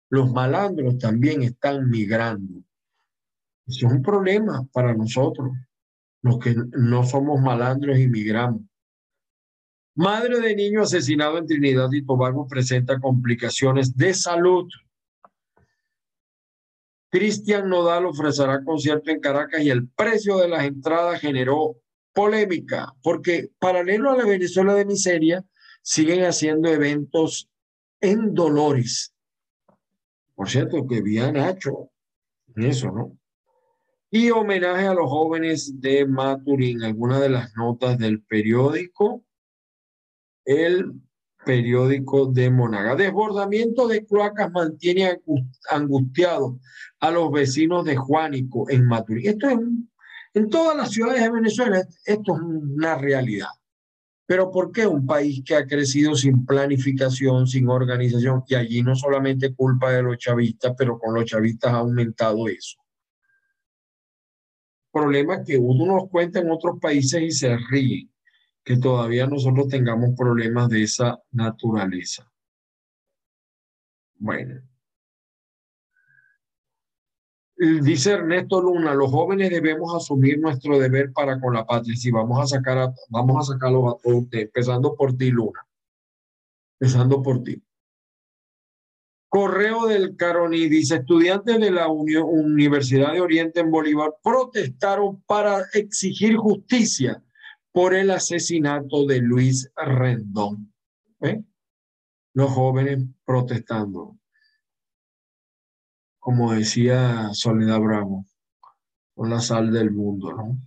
[0.10, 2.64] Los malandros también están migrando.
[3.66, 5.52] Eso es un problema para nosotros,
[6.22, 8.62] los que no somos malandros y migramos.
[9.98, 14.70] Madre de niño asesinado en Trinidad y Tobago presenta complicaciones de salud.
[17.10, 21.78] Cristian Nodal ofrecerá concierto en Caracas y el precio de las entradas generó
[22.14, 25.44] polémica, porque paralelo a la Venezuela de miseria,
[25.82, 27.50] siguen haciendo eventos
[28.00, 29.16] en Dolores.
[30.36, 31.90] Por cierto, que bien Nacho
[32.56, 33.18] en eso, ¿no?
[34.12, 39.24] Y homenaje a los jóvenes de Maturín, algunas de las notas del periódico
[40.48, 40.94] el
[41.46, 42.96] periódico de Monaga.
[42.96, 45.22] Desbordamiento de cloacas mantiene
[45.70, 46.60] angustiado
[47.00, 49.28] a los vecinos de Juánico en Maturín.
[49.28, 49.60] Esto es
[50.34, 53.48] en todas las ciudades de Venezuela, esto es una realidad.
[54.26, 58.96] Pero ¿por qué un país que ha crecido sin planificación, sin organización, y allí no
[58.96, 62.78] solamente culpa de los chavistas, pero con los chavistas ha aumentado eso?
[64.92, 68.10] Problema que uno nos cuenta en otros países y se ríe,
[68.68, 72.30] que todavía nosotros tengamos problemas de esa naturaleza.
[74.16, 74.62] Bueno.
[77.56, 81.96] Dice Ernesto Luna, los jóvenes debemos asumir nuestro deber para con la patria.
[81.96, 85.66] Si vamos a sacar a, vamos a sacarlos a todos ustedes, empezando por ti, Luna.
[86.78, 87.64] Empezando por ti.
[89.30, 96.36] Correo del Caroni dice, estudiantes de la Universidad de Oriente en Bolívar protestaron para exigir
[96.36, 97.24] justicia
[97.78, 100.74] por el asesinato de Luis Rendón.
[101.22, 101.44] ¿Eh?
[102.34, 104.18] Los jóvenes protestando
[106.18, 108.26] como decía Soledad Bravo,
[109.14, 110.58] con la sal del mundo, ¿no?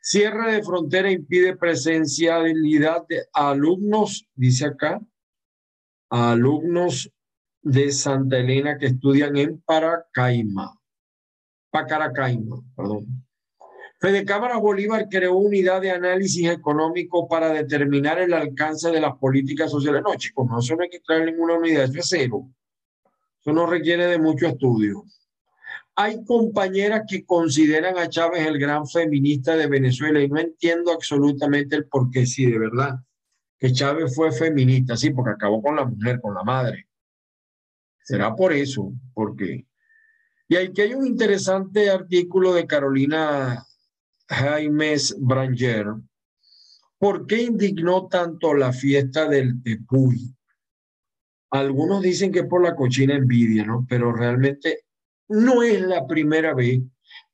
[0.00, 5.00] Cierre de frontera impide presencialidad de alumnos, dice acá,
[6.10, 7.12] alumnos
[7.60, 10.80] de Santa Elena que estudian en Paracaima,
[11.70, 13.25] Pacaracaima, perdón.
[13.98, 19.70] Fede Cámara Bolívar creó unidad de análisis económico para determinar el alcance de las políticas
[19.70, 20.02] sociales.
[20.04, 22.46] No, chicos, no, eso no hay que crear ninguna unidad, eso es cero.
[23.40, 25.04] Eso no requiere de mucho estudio.
[25.94, 31.74] Hay compañeras que consideran a Chávez el gran feminista de Venezuela y no entiendo absolutamente
[31.74, 32.96] el por qué, sí, de verdad,
[33.58, 36.86] que Chávez fue feminista, sí, porque acabó con la mujer, con la madre.
[38.04, 39.66] Será por eso, porque...
[40.48, 43.66] Y aquí hay un interesante artículo de Carolina
[44.28, 45.94] Jaimes Branger.
[46.98, 50.34] ¿Por qué indignó tanto la fiesta del Tepuy?
[51.50, 53.86] Algunos dicen que por la cochina envidia, ¿no?
[53.88, 54.80] Pero realmente
[55.28, 56.80] no es la primera vez.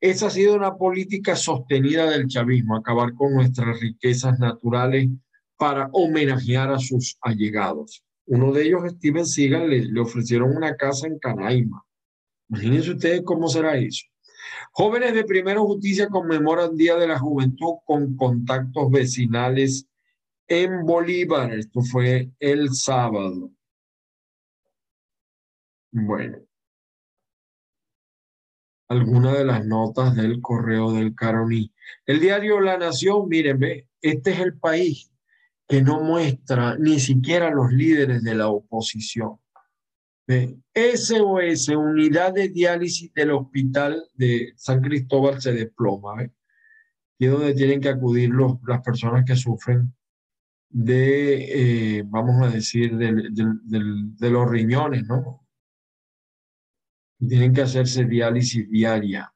[0.01, 5.09] Esa ha sido una política sostenida del chavismo, acabar con nuestras riquezas naturales
[5.57, 8.03] para homenajear a sus allegados.
[8.26, 11.84] Uno de ellos, Steven Seagal, le, le ofrecieron una casa en Canaima.
[12.49, 14.05] Imagínense ustedes cómo será eso.
[14.75, 19.87] Jóvenes de Primera Justicia conmemoran Día de la Juventud con contactos vecinales
[20.49, 21.53] en Bolívar.
[21.53, 23.51] Esto fue el sábado.
[25.91, 26.39] Bueno,
[28.89, 31.70] alguna de las notas del correo del Caroní.
[32.07, 35.12] El diario La Nación, miren, ve, este es el país
[35.68, 39.41] que no muestra ni siquiera los líderes de la oposición.
[40.74, 46.24] SOS, unidad de diálisis del hospital de San Cristóbal, se desploma.
[47.18, 49.95] Y es donde tienen que acudir los, las personas que sufren
[50.68, 55.43] de, eh, vamos a decir, de los riñones, ¿no?
[57.28, 59.33] tienen que hacerse diálisis diaria.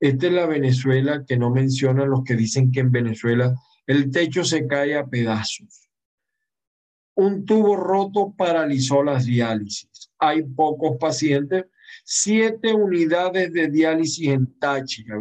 [0.00, 3.54] Esta es la Venezuela que no menciona los que dicen que en Venezuela
[3.86, 5.89] el techo se cae a pedazos.
[7.14, 10.10] Un tubo roto paralizó las diálisis.
[10.18, 11.66] Hay pocos pacientes,
[12.04, 15.18] siete unidades de diálisis en Táchira.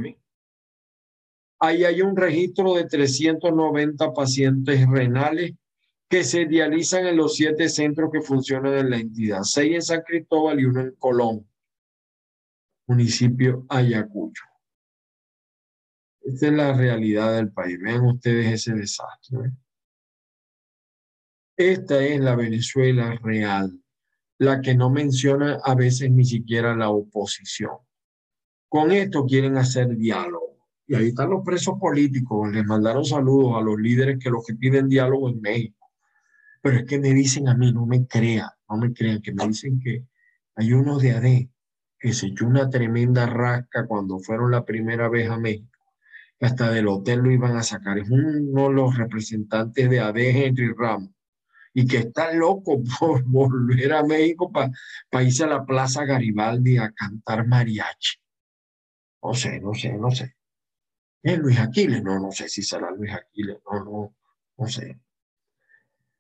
[1.60, 5.54] Ahí hay un registro de 390 pacientes renales
[6.10, 10.02] que se dializan en los siete centros que funcionan en la entidad, seis en San
[10.02, 11.48] Cristóbal y uno en Colón,
[12.88, 14.44] municipio Ayacucho.
[16.22, 17.80] Esta es la realidad del país.
[17.80, 19.52] Vean ustedes ese desastre.
[21.60, 23.78] Esta es la Venezuela real,
[24.38, 27.74] la que no menciona a veces ni siquiera la oposición.
[28.70, 30.70] Con esto quieren hacer diálogo.
[30.88, 32.50] Y ahí están los presos políticos.
[32.54, 35.92] Les mandaron saludos a los líderes que los que piden diálogo en México.
[36.62, 39.46] Pero es que me dicen a mí, no me crean, no me crean, que me
[39.46, 40.06] dicen que
[40.56, 41.50] hay unos de AD
[42.00, 45.78] que se echó una tremenda rasca cuando fueron la primera vez a México.
[46.40, 47.98] Hasta del hotel lo iban a sacar.
[47.98, 51.19] Es uno de los representantes de AD, Henry Ramos,
[51.74, 56.92] y que está loco por volver a México para irse a la Plaza Garibaldi a
[56.92, 58.18] cantar mariachi.
[59.22, 60.36] No sé, no sé, no sé.
[61.22, 62.02] ¿Es Luis Aquiles?
[62.02, 63.58] No, no sé si será Luis Aquiles.
[63.70, 64.16] No, no,
[64.58, 65.00] no sé.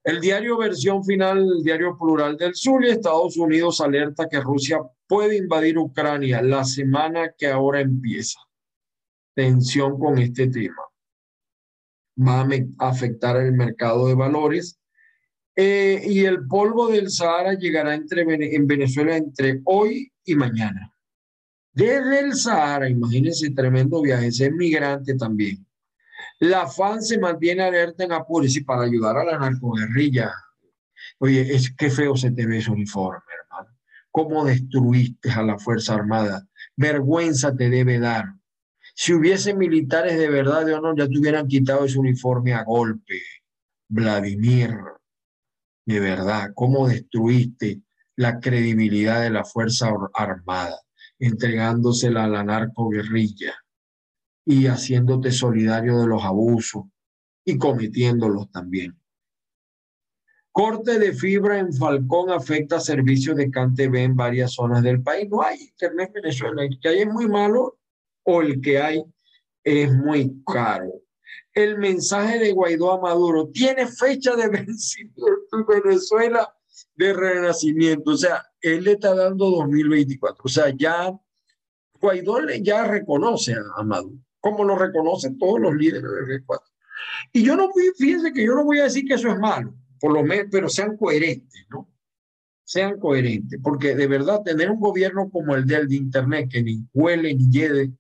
[0.04, 4.80] El diario versión final, el diario plural del sur y Estados Unidos alerta que Rusia
[5.08, 8.40] puede invadir Ucrania la semana que ahora empieza.
[9.36, 10.84] Tensión con este tema.
[12.18, 14.79] Va a afectar el mercado de valores
[15.62, 18.22] eh, y el polvo del Sahara llegará entre,
[18.56, 20.94] en Venezuela entre hoy y mañana.
[21.74, 25.68] Desde el Sahara, imagínense, tremendo viaje, es migrante también.
[26.40, 30.32] La FAN se mantiene alerta en Apures y para ayudar a la narcoguerrilla.
[31.18, 33.78] Oye, es que feo se te ve ese uniforme, hermano.
[34.12, 36.48] ¿Cómo destruiste a la Fuerza Armada?
[36.78, 38.34] Vergüenza te debe dar.
[38.96, 43.22] Si hubiese militares de verdad de honor, ya te hubieran quitado ese uniforme a golpe.
[43.90, 44.78] Vladimir,
[45.90, 47.82] de verdad, ¿cómo destruiste
[48.16, 50.80] la credibilidad de la Fuerza Armada,
[51.18, 53.56] entregándosela a la narcoguerrilla
[54.46, 56.84] y haciéndote solidario de los abusos
[57.44, 59.00] y cometiéndolos también?
[60.52, 65.28] Corte de fibra en Falcón afecta servicios de CanTV en varias zonas del país.
[65.28, 66.64] No hay internet en Venezuela.
[66.64, 67.80] El que hay es muy malo
[68.24, 69.04] o el que hay
[69.64, 70.92] es muy caro.
[71.62, 76.54] El mensaje de Guaidó a Maduro tiene fecha de vencimiento en Venezuela
[76.96, 78.12] de renacimiento.
[78.12, 80.42] O sea, él le está dando 2024.
[80.44, 81.12] O sea, ya
[82.00, 86.60] Guaidó ya reconoce a, Maduro, como lo reconocen todos los líderes del G4.
[87.34, 90.14] Y yo no fíjense que yo no voy a decir que eso es malo por
[90.14, 91.90] lo menos, pero sean coherentes, ¿no?
[92.64, 96.88] Sean coherentes, porque de verdad tener un gobierno como el del de Internet que ni
[96.94, 97.92] huele ni lleve,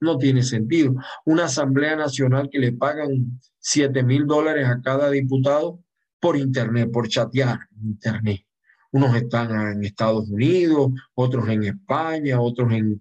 [0.00, 0.94] no tiene sentido.
[1.24, 5.80] Una Asamblea Nacional que le pagan 7 mil dólares a cada diputado
[6.20, 8.44] por Internet, por chatear Internet.
[8.90, 12.98] Unos están en Estados Unidos, otros en España, otros en,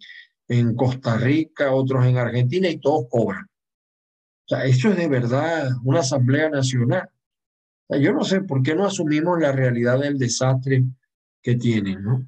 [0.48, 3.46] en Costa Rica, otros en Argentina y todos cobran.
[3.46, 7.10] O sea, eso es de verdad una Asamblea Nacional.
[7.90, 10.84] Yo no sé por qué no asumimos la realidad del desastre
[11.42, 12.28] que tienen, ¿no?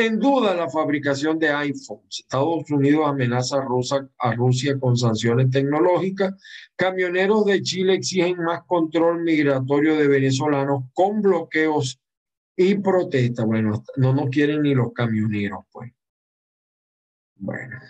[0.00, 2.20] En duda la fabricación de iPhones.
[2.20, 3.56] Estados Unidos amenaza
[4.18, 6.40] a Rusia con sanciones tecnológicas.
[6.76, 12.00] Camioneros de Chile exigen más control migratorio de venezolanos con bloqueos
[12.56, 13.44] y protestas.
[13.44, 15.90] Bueno, no nos quieren ni los camioneros, pues.
[17.34, 17.80] Bueno.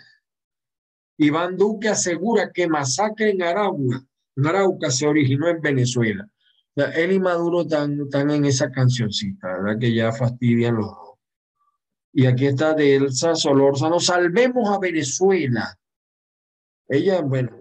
[1.17, 4.03] Iván Duque asegura que masacre en Aragua
[4.43, 6.27] Arauca se originó en Venezuela.
[6.75, 9.79] él y Maduro están, en esa cancioncita, ¿verdad?
[9.79, 11.08] Que ya fastidian los.
[12.11, 15.77] Y aquí está de Elsa Solórzano, salvemos a Venezuela.
[16.87, 17.51] Ella, bueno,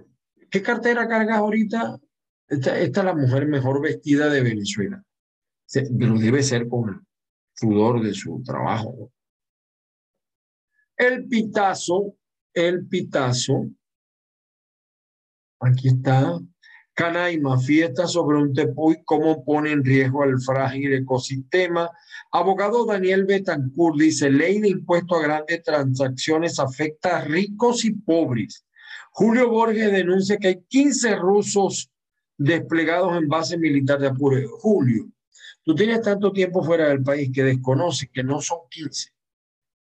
[0.51, 1.99] ¿qué cartera cargas ahorita?
[2.49, 5.05] Esta, es la mujer mejor vestida de Venezuela.
[5.71, 7.07] Pero debe ser con
[7.55, 9.13] sudor de su trabajo.
[10.97, 12.17] El pitazo,
[12.55, 13.67] el pitazo,
[15.61, 16.41] aquí está,
[16.99, 21.89] Canaima, fiesta sobre un tepuy, cómo pone en riesgo el frágil ecosistema.
[22.33, 28.67] Abogado Daniel Betancourt dice, ley de impuesto a grandes transacciones afecta a ricos y pobres.
[29.13, 31.89] Julio Borges denuncia que hay 15 rusos
[32.37, 34.49] desplegados en base militar de Apure.
[34.59, 35.09] Julio,
[35.63, 39.11] tú tienes tanto tiempo fuera del país que desconoces que no son 15.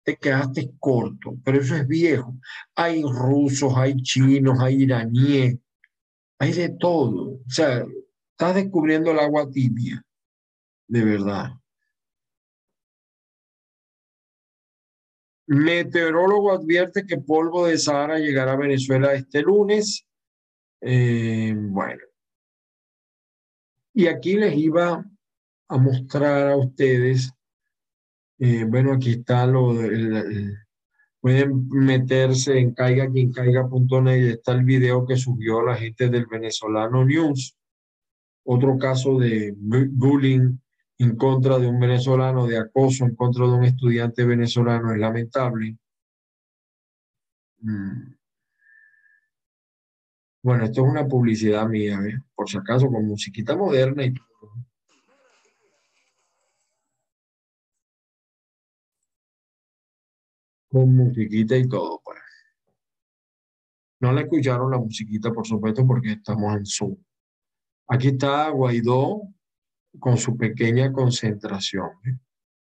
[0.04, 2.36] Te quedaste corto, pero eso es viejo.
[2.76, 5.58] Hay rusos, hay chinos, hay iraníes,
[6.38, 7.32] hay de todo.
[7.32, 7.84] O sea,
[8.30, 10.02] estás descubriendo el agua tibia,
[10.86, 11.50] de verdad.
[15.46, 20.06] Meteorólogo advierte que polvo de Sahara llegará a Venezuela este lunes.
[20.80, 22.02] Eh, bueno.
[23.94, 25.04] Y aquí les iba
[25.68, 27.32] a mostrar a ustedes,
[28.38, 30.56] eh, bueno, aquí está lo del
[31.20, 36.26] Pueden meterse en caiga quien caiga.net y está el video que subió la gente del
[36.26, 37.56] venezolano News.
[38.44, 40.58] Otro caso de bullying
[40.98, 45.76] en contra de un venezolano, de acoso en contra de un estudiante venezolano, es lamentable.
[47.60, 48.14] Mm.
[50.42, 52.20] Bueno, esto es una publicidad mía, ¿eh?
[52.34, 54.52] por si acaso, con musiquita moderna y todo.
[60.68, 62.18] Con musiquita y todo, pues.
[64.00, 66.96] No le escucharon la musiquita, por supuesto, porque estamos en Zoom.
[67.88, 69.22] Aquí está Guaidó
[69.98, 71.88] con su pequeña concentración.
[72.04, 72.16] ¿eh?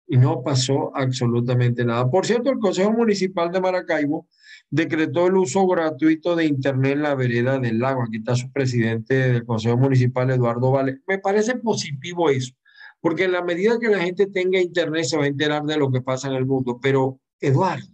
[0.08, 2.10] Y no pasó absolutamente nada.
[2.10, 4.28] Por cierto, el Consejo Municipal de Maracaibo
[4.72, 8.04] decretó el uso gratuito de Internet en la vereda del lago.
[8.04, 11.02] Aquí está su presidente del Consejo Municipal, Eduardo Vale.
[11.08, 12.56] Me parece positivo eso,
[13.02, 15.92] porque en la medida que la gente tenga Internet se va a enterar de lo
[15.92, 16.80] que pasa en el mundo.
[16.82, 17.88] Pero Eduardo,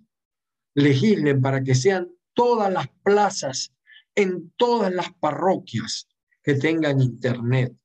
[0.74, 3.74] legislen para que sean todas las plazas
[4.16, 6.08] en todas las parroquias
[6.44, 7.76] que tengan internet.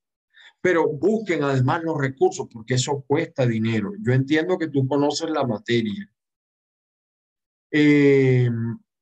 [0.61, 3.93] Pero busquen además los recursos porque eso cuesta dinero.
[4.01, 6.11] Yo entiendo que tú conoces la materia.
[7.73, 8.51] Eh,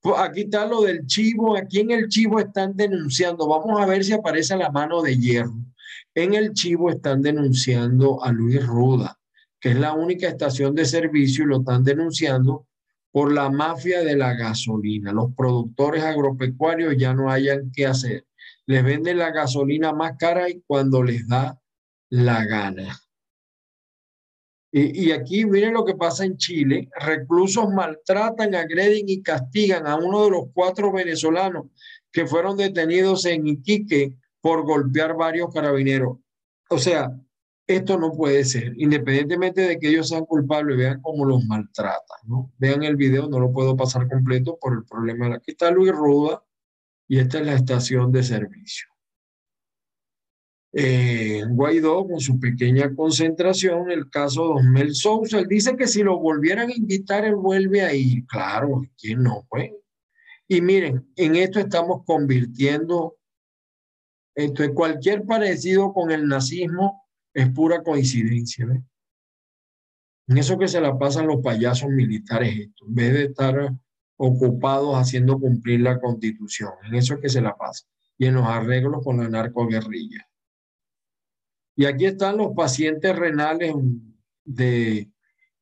[0.01, 1.57] pues aquí está lo del chivo.
[1.57, 3.49] Aquí en el chivo están denunciando.
[3.49, 5.57] Vamos a ver si aparece la mano de hierro.
[6.15, 9.18] En el chivo están denunciando a Luis Ruda,
[9.61, 12.67] que es la única estación de servicio y lo están denunciando
[13.11, 15.13] por la mafia de la gasolina.
[15.13, 18.27] Los productores agropecuarios ya no hayan qué hacer.
[18.67, 21.61] Les venden la gasolina más cara y cuando les da
[22.11, 22.99] la gana.
[24.71, 26.91] Y, aquí miren lo que pasa en Chile.
[27.01, 31.67] Reclusos maltratan, agreden y castigan a uno de los cuatro venezolanos
[32.13, 36.19] que fueron detenidos en Iquique por golpear varios carabineros.
[36.69, 37.11] O sea,
[37.69, 42.51] esto no puede ser, independientemente de que ellos sean culpables, vean cómo los maltratan, ¿no?
[42.57, 45.35] Vean el video, no lo puedo pasar completo por el problema.
[45.35, 46.43] Aquí está Luis Ruda
[47.07, 48.89] y esta es la estación de servicio.
[50.73, 56.03] Eh, Guaidó con su pequeña concentración, el caso de Osmel Sousa, él dice que si
[56.03, 58.27] lo volvieran a invitar, él vuelve a ir.
[58.27, 59.47] Claro, ¿quién no?
[59.51, 59.73] Pues?
[60.47, 63.19] Y miren, en esto estamos convirtiendo,
[64.35, 67.08] esto es cualquier parecido con el nazismo
[67.39, 68.66] es pura coincidencia.
[70.26, 73.74] En eso que se la pasan los payasos militares, en vez de estar
[74.16, 77.86] ocupados haciendo cumplir la constitución, en eso que se la pasa,
[78.18, 80.28] y en los arreglos con la narcoguerrilla.
[81.76, 83.72] Y aquí están los pacientes renales
[84.45, 85.09] de,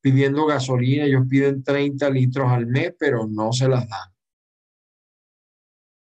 [0.01, 1.05] pidiendo gasolina.
[1.05, 4.15] Ellos piden 30 litros al mes, pero no se las dan.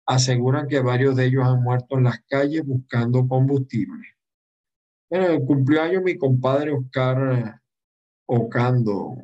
[0.06, 4.13] Aseguran que varios de ellos han muerto en las calles buscando combustible.
[5.14, 7.62] Bueno, el cumpleaños mi compadre Oscar
[8.26, 9.16] Ocando.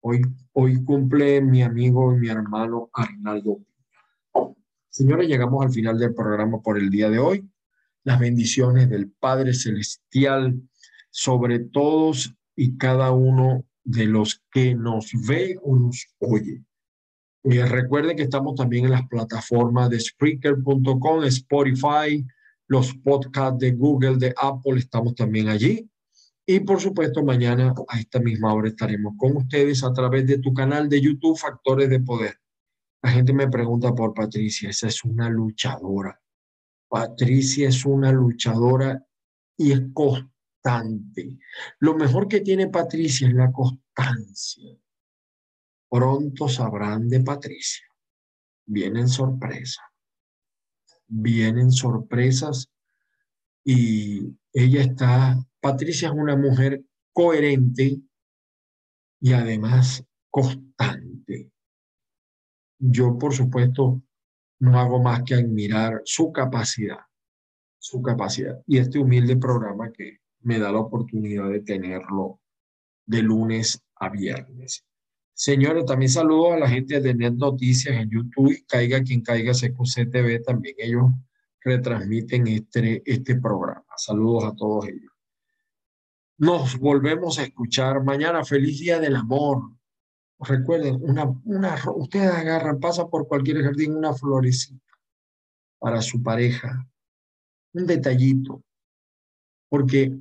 [0.00, 3.60] Hoy, hoy cumple mi amigo y mi hermano Arnaldo.
[4.88, 7.48] Señores, llegamos al final del programa por el día de hoy
[8.02, 10.60] las bendiciones del Padre Celestial
[11.08, 16.64] sobre todos y cada uno de los que nos ve o nos oye.
[17.44, 22.26] Y recuerden que estamos también en las plataformas de Spreaker.com, Spotify,
[22.68, 25.88] los podcasts de Google, de Apple, estamos también allí.
[26.46, 30.52] Y por supuesto, mañana a esta misma hora estaremos con ustedes a través de tu
[30.52, 32.36] canal de YouTube, Factores de Poder.
[33.02, 36.20] La gente me pregunta por Patricia, esa es una luchadora.
[36.88, 39.04] Patricia es una luchadora
[39.56, 41.38] y es constante.
[41.78, 44.76] Lo mejor que tiene Patricia es la constancia.
[45.88, 47.86] Pronto sabrán de Patricia.
[48.66, 49.91] Vienen sorpresas.
[51.14, 52.70] Vienen sorpresas
[53.62, 56.82] y ella está, Patricia es una mujer
[57.12, 58.00] coherente
[59.20, 61.50] y además constante.
[62.78, 64.02] Yo, por supuesto,
[64.60, 67.00] no hago más que admirar su capacidad,
[67.78, 72.40] su capacidad y este humilde programa que me da la oportunidad de tenerlo
[73.04, 74.84] de lunes a viernes.
[75.44, 80.08] Señores, también saludo a la gente de Net Noticias en YouTube, caiga quien caiga CQC
[80.08, 81.06] TV, también ellos
[81.60, 83.84] retransmiten este, este programa.
[83.96, 85.10] Saludos a todos ellos.
[86.38, 88.44] Nos volvemos a escuchar mañana.
[88.44, 89.72] Feliz Día del Amor.
[90.38, 94.94] Recuerden, una, una, ustedes agarran, pasa por cualquier jardín una florecita
[95.80, 96.88] para su pareja,
[97.72, 98.62] un detallito,
[99.68, 100.16] porque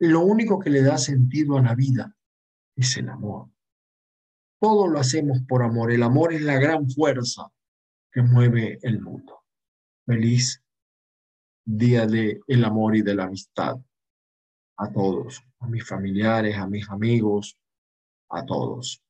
[0.00, 2.16] lo único que le da sentido a la vida
[2.74, 3.50] es el amor.
[4.66, 5.92] Todo lo hacemos por amor.
[5.92, 7.52] El amor es la gran fuerza
[8.10, 9.44] que mueve el mundo.
[10.04, 10.60] Feliz
[11.64, 13.76] día del el amor y de la amistad
[14.76, 17.56] a todos, a mis familiares, a mis amigos,
[18.28, 19.00] a todos.